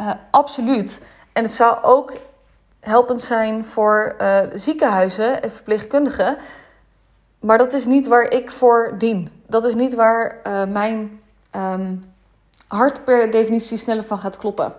Uh, 0.00 0.10
absoluut. 0.30 1.02
En 1.32 1.42
het 1.42 1.52
zou 1.52 1.82
ook 1.82 2.12
helpend 2.80 3.22
zijn 3.22 3.64
voor 3.64 4.14
uh, 4.20 4.38
ziekenhuizen 4.52 5.42
en 5.42 5.50
verpleegkundigen. 5.50 6.36
Maar 7.40 7.58
dat 7.58 7.72
is 7.72 7.84
niet 7.84 8.06
waar 8.06 8.30
ik 8.30 8.50
voor 8.50 8.94
dien. 8.98 9.42
Dat 9.46 9.64
is 9.64 9.74
niet 9.74 9.94
waar 9.94 10.40
mijn 10.68 11.20
um, 11.56 12.12
hart 12.66 13.04
per 13.04 13.30
definitie 13.30 13.76
sneller 13.76 14.04
van 14.04 14.18
gaat 14.18 14.36
kloppen. 14.36 14.76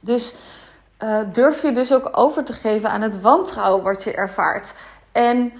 Dus 0.00 0.34
uh, 1.02 1.20
durf 1.32 1.62
je 1.62 1.72
dus 1.72 1.94
ook 1.94 2.08
over 2.12 2.44
te 2.44 2.52
geven 2.52 2.90
aan 2.90 3.02
het 3.02 3.20
wantrouwen 3.20 3.84
wat 3.84 4.04
je 4.04 4.14
ervaart. 4.14 4.74
En 5.12 5.52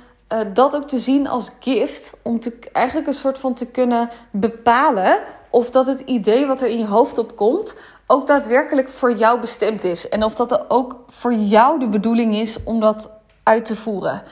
dat 0.53 0.75
ook 0.75 0.89
te 0.89 0.99
zien 0.99 1.27
als 1.27 1.51
gift, 1.61 2.19
om 2.23 2.41
te, 2.41 2.59
eigenlijk 2.73 3.07
een 3.07 3.15
soort 3.15 3.39
van 3.39 3.55
te 3.55 3.67
kunnen 3.67 4.11
bepalen 4.31 5.23
of 5.51 5.71
dat 5.71 5.87
het 5.87 6.01
idee 6.01 6.47
wat 6.47 6.63
er 6.63 6.69
in 6.69 6.79
je 6.79 6.87
hoofd 6.87 7.19
opkomt 7.19 7.77
ook 8.07 8.27
daadwerkelijk 8.27 8.89
voor 8.89 9.13
jou 9.13 9.41
bestemd 9.41 9.85
is. 9.85 10.09
En 10.09 10.25
of 10.25 10.35
dat 10.35 10.53
er 10.53 10.65
ook 10.69 11.05
voor 11.09 11.35
jou 11.35 11.79
de 11.79 11.89
bedoeling 11.89 12.35
is 12.35 12.63
om 12.65 12.81
dat 12.81 13.11
uit 13.43 13.65
te 13.65 13.77
voeren. 13.77 14.23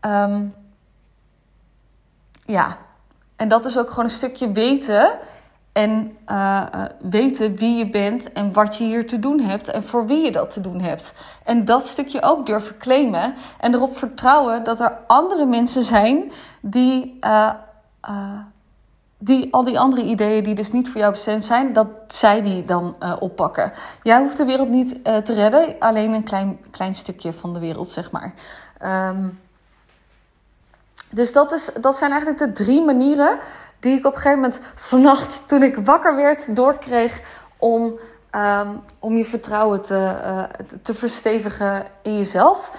Um, 0.00 0.54
ja, 2.46 2.78
en 3.36 3.48
dat 3.48 3.64
is 3.64 3.78
ook 3.78 3.88
gewoon 3.88 4.04
een 4.04 4.10
stukje 4.10 4.52
weten 4.52 5.18
en 5.72 6.16
uh, 6.26 6.84
weten 7.00 7.56
wie 7.56 7.76
je 7.76 7.90
bent 7.90 8.32
en 8.32 8.52
wat 8.52 8.76
je 8.76 8.84
hier 8.84 9.06
te 9.06 9.18
doen 9.18 9.40
hebt 9.40 9.68
en 9.68 9.84
voor 9.84 10.06
wie 10.06 10.24
je 10.24 10.32
dat 10.32 10.50
te 10.50 10.60
doen 10.60 10.80
hebt. 10.80 11.14
En 11.44 11.64
dat 11.64 11.86
stukje 11.86 12.22
ook 12.22 12.46
durven 12.46 12.76
claimen 12.76 13.34
en 13.58 13.74
erop 13.74 13.96
vertrouwen 13.96 14.64
dat 14.64 14.80
er 14.80 14.98
andere 15.06 15.46
mensen 15.46 15.82
zijn 15.82 16.32
die, 16.60 17.18
uh, 17.20 17.50
die 19.24 19.52
al 19.52 19.64
die 19.64 19.78
andere 19.78 20.02
ideeën 20.02 20.44
die 20.44 20.54
dus 20.54 20.72
niet 20.72 20.88
voor 20.88 21.00
jou 21.00 21.12
bestemd 21.12 21.44
zijn, 21.44 21.72
dat 21.72 21.88
zij 22.08 22.42
die 22.42 22.64
dan 22.64 22.96
oppakken. 23.18 23.72
Jij 24.02 24.18
hoeft 24.18 24.36
de 24.36 24.44
wereld 24.44 24.68
niet 24.68 25.04
te 25.04 25.32
redden, 25.34 25.76
alleen 25.78 26.12
een 26.12 26.24
klein, 26.24 26.58
klein 26.70 26.94
stukje 26.94 27.32
van 27.32 27.52
de 27.52 27.58
wereld, 27.58 27.90
zeg 27.90 28.10
maar. 28.10 28.34
Um, 29.10 29.40
dus 31.10 31.32
dat, 31.32 31.52
is, 31.52 31.72
dat 31.80 31.96
zijn 31.96 32.10
eigenlijk 32.10 32.40
de 32.40 32.64
drie 32.64 32.82
manieren 32.82 33.38
die 33.78 33.98
ik 33.98 34.06
op 34.06 34.12
een 34.12 34.20
gegeven 34.20 34.40
moment 34.40 34.60
vannacht, 34.74 35.48
toen 35.48 35.62
ik 35.62 35.76
wakker 35.76 36.16
werd, 36.16 36.56
doorkreeg 36.56 37.20
om, 37.56 37.98
um, 38.32 38.82
om 38.98 39.16
je 39.16 39.24
vertrouwen 39.24 39.82
te, 39.82 40.20
uh, 40.24 40.42
te 40.82 40.94
verstevigen 40.94 41.86
in 42.02 42.16
jezelf. 42.16 42.72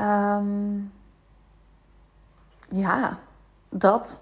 Um, 0.00 0.92
ja, 2.68 3.18
dat. 3.68 4.18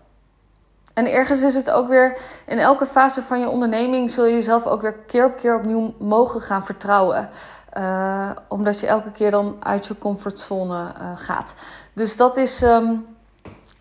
En 0.94 1.12
ergens 1.12 1.40
is 1.40 1.54
het 1.54 1.70
ook 1.70 1.88
weer, 1.88 2.18
in 2.46 2.58
elke 2.58 2.86
fase 2.86 3.22
van 3.22 3.40
je 3.40 3.48
onderneming 3.48 4.10
zul 4.10 4.24
je 4.24 4.34
jezelf 4.34 4.66
ook 4.66 4.80
weer 4.80 4.94
keer 4.94 5.24
op 5.24 5.36
keer 5.36 5.56
opnieuw 5.56 5.94
mogen 5.98 6.40
gaan 6.40 6.64
vertrouwen. 6.64 7.30
Uh, 7.78 8.30
omdat 8.48 8.80
je 8.80 8.86
elke 8.86 9.10
keer 9.10 9.30
dan 9.30 9.56
uit 9.60 9.86
je 9.86 9.98
comfortzone 9.98 10.92
uh, 11.00 11.12
gaat. 11.14 11.54
Dus 11.92 12.16
dat 12.16 12.36
is, 12.36 12.62
um, 12.62 13.06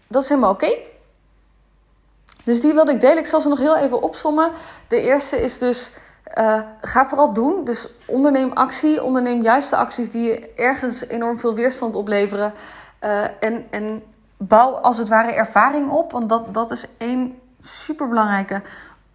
dat 0.07 0.23
is 0.23 0.29
helemaal 0.29 0.51
oké. 0.51 0.77
Dus 2.43 2.61
die 2.61 2.73
wilde 2.73 2.91
ik 2.91 3.01
delen. 3.01 3.17
Ik 3.17 3.25
zal 3.25 3.41
ze 3.41 3.49
nog 3.49 3.59
heel 3.59 3.77
even 3.77 4.01
opsommen. 4.01 4.51
De 4.87 5.01
eerste 5.01 5.41
is 5.41 5.57
dus. 5.57 5.91
Uh, 6.37 6.61
ga 6.81 7.07
vooral 7.07 7.33
doen. 7.33 7.63
Dus 7.63 7.87
onderneem 8.05 8.51
actie. 8.51 9.03
Onderneem 9.03 9.41
juist 9.41 9.69
de 9.69 9.75
acties 9.75 10.09
die 10.09 10.27
je 10.27 10.53
ergens 10.53 11.07
enorm 11.07 11.39
veel 11.39 11.53
weerstand 11.53 11.95
opleveren. 11.95 12.53
En, 13.39 13.65
en 13.69 14.03
bouw 14.39 14.71
als 14.71 14.97
het 14.97 15.09
ware 15.09 15.31
ervaring 15.31 15.89
op. 15.91 16.11
Want 16.11 16.29
dat, 16.29 16.53
dat 16.53 16.71
is 16.71 16.85
één 16.97 17.39
superbelangrijke 17.59 18.61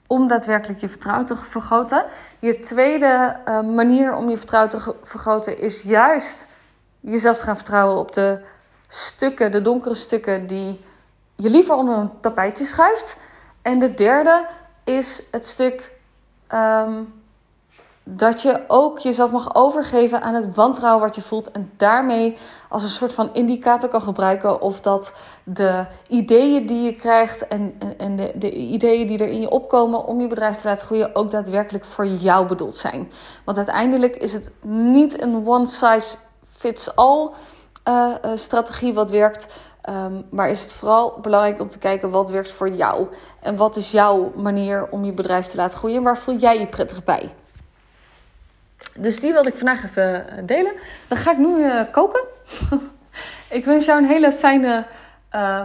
om 0.06 0.28
daadwerkelijk 0.28 0.80
je 0.80 0.88
vertrouwen 0.88 1.26
te 1.26 1.36
vergroten. 1.36 2.04
Je 2.38 2.58
tweede 2.58 3.36
uh, 3.48 3.60
manier 3.60 4.16
om 4.16 4.28
je 4.28 4.36
vertrouwen 4.36 4.70
te 4.70 4.94
vergroten 5.02 5.58
is 5.58 5.82
juist 5.82 6.48
jezelf 7.00 7.36
te 7.36 7.42
gaan 7.42 7.56
vertrouwen 7.56 7.98
op 7.98 8.12
de 8.12 8.40
stukken, 8.86 9.50
de 9.50 9.62
donkere 9.62 9.94
stukken 9.94 10.46
die 10.46 10.84
je 11.36 11.50
liever 11.50 11.74
onder 11.74 11.96
een 11.96 12.20
tapijtje 12.20 12.64
schuift. 12.64 13.16
En 13.62 13.78
de 13.78 13.94
derde 13.94 14.46
is 14.84 15.22
het 15.30 15.46
stuk 15.46 15.92
um, 16.54 17.22
dat 18.04 18.42
je 18.42 18.64
ook 18.68 18.98
jezelf 18.98 19.30
mag 19.30 19.54
overgeven 19.54 20.22
aan 20.22 20.34
het 20.34 20.54
wantrouwen 20.54 21.02
wat 21.02 21.14
je 21.14 21.22
voelt. 21.22 21.50
En 21.50 21.72
daarmee 21.76 22.36
als 22.68 22.82
een 22.82 22.88
soort 22.88 23.12
van 23.12 23.30
indicator 23.32 23.88
kan 23.88 24.02
gebruiken 24.02 24.60
of 24.60 24.80
dat 24.80 25.16
de 25.44 25.86
ideeën 26.08 26.66
die 26.66 26.82
je 26.82 26.94
krijgt 26.94 27.48
en, 27.48 27.74
en 27.98 28.16
de, 28.16 28.32
de 28.34 28.52
ideeën 28.52 29.06
die 29.06 29.18
er 29.18 29.28
in 29.28 29.40
je 29.40 29.50
opkomen 29.50 30.04
om 30.04 30.20
je 30.20 30.26
bedrijf 30.26 30.60
te 30.60 30.68
laten 30.68 30.86
groeien 30.86 31.14
ook 31.14 31.30
daadwerkelijk 31.30 31.84
voor 31.84 32.06
jou 32.06 32.46
bedoeld 32.46 32.76
zijn. 32.76 33.10
Want 33.44 33.56
uiteindelijk 33.56 34.16
is 34.16 34.32
het 34.32 34.50
niet 34.66 35.22
een 35.22 35.48
one 35.48 35.66
size 35.66 36.16
fits 36.56 36.96
all 36.96 37.30
uh, 37.88 38.14
strategie 38.34 38.94
wat 38.94 39.10
werkt. 39.10 39.46
Um, 39.90 40.26
maar 40.30 40.48
is 40.48 40.62
het 40.62 40.72
vooral 40.72 41.18
belangrijk 41.20 41.60
om 41.60 41.68
te 41.68 41.78
kijken 41.78 42.10
wat 42.10 42.30
werkt 42.30 42.50
voor 42.50 42.70
jou. 42.70 43.06
En 43.40 43.56
wat 43.56 43.76
is 43.76 43.90
jouw 43.90 44.32
manier 44.36 44.88
om 44.90 45.04
je 45.04 45.12
bedrijf 45.12 45.46
te 45.46 45.56
laten 45.56 45.78
groeien. 45.78 46.02
Waar 46.02 46.18
voel 46.18 46.36
jij 46.36 46.58
je 46.58 46.66
prettig 46.66 47.04
bij? 47.04 47.30
Dus 48.98 49.20
die 49.20 49.32
wilde 49.32 49.48
ik 49.48 49.56
vandaag 49.56 49.84
even 49.84 50.28
eh, 50.28 50.42
delen. 50.46 50.72
Dan 51.08 51.18
ga 51.18 51.30
ik 51.30 51.38
nu 51.38 51.58
uh, 51.58 51.80
koken. 51.90 52.22
ik 53.58 53.64
wens 53.64 53.84
jou 53.84 54.02
een 54.02 54.08
hele 54.08 54.32
fijne 54.32 54.86
uh, 55.34 55.64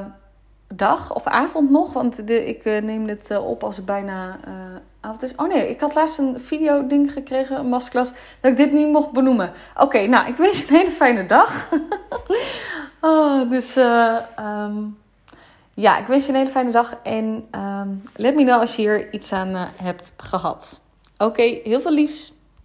dag 0.67 1.13
of 1.13 1.25
avond 1.25 1.69
nog. 1.69 1.93
Want 1.93 2.27
de, 2.27 2.45
ik 2.45 2.63
neem 2.63 3.07
dit 3.07 3.37
op 3.37 3.63
als 3.63 3.75
het 3.75 3.85
bijna 3.85 4.39
avond 5.01 5.23
is. 5.23 5.35
Oh 5.35 5.47
nee, 5.47 5.69
ik 5.69 5.79
had 5.79 5.95
laatst 5.95 6.17
een 6.17 6.39
video 6.39 6.87
ding 6.87 7.11
gekregen, 7.11 7.59
een 7.59 7.69
masterclass, 7.69 8.11
dat 8.41 8.51
ik 8.51 8.57
dit 8.57 8.71
niet 8.71 8.87
mocht 8.87 9.11
benoemen. 9.11 9.51
Oké, 9.77 10.05
nou, 10.05 10.27
ik 10.27 10.35
wens 10.35 10.61
je 10.61 10.67
een 10.67 10.75
hele 10.75 10.91
fijne 10.91 11.25
dag. 11.25 11.69
oh, 13.01 13.49
dus 13.49 13.75
um, 13.75 14.97
ja, 15.73 15.97
ik 15.97 16.07
wens 16.07 16.25
je 16.25 16.31
een 16.31 16.37
hele 16.37 16.51
fijne 16.51 16.71
dag. 16.71 16.95
En 17.03 17.47
um, 17.51 18.03
let 18.15 18.35
me 18.35 18.43
know 18.43 18.59
als 18.59 18.75
je 18.75 18.81
hier 18.81 19.13
iets 19.13 19.31
aan 19.31 19.55
hebt 19.75 20.13
gehad. 20.17 20.79
Oké, 21.17 21.41
heel 21.41 21.81
veel 21.81 21.93
liefs. 21.93 22.37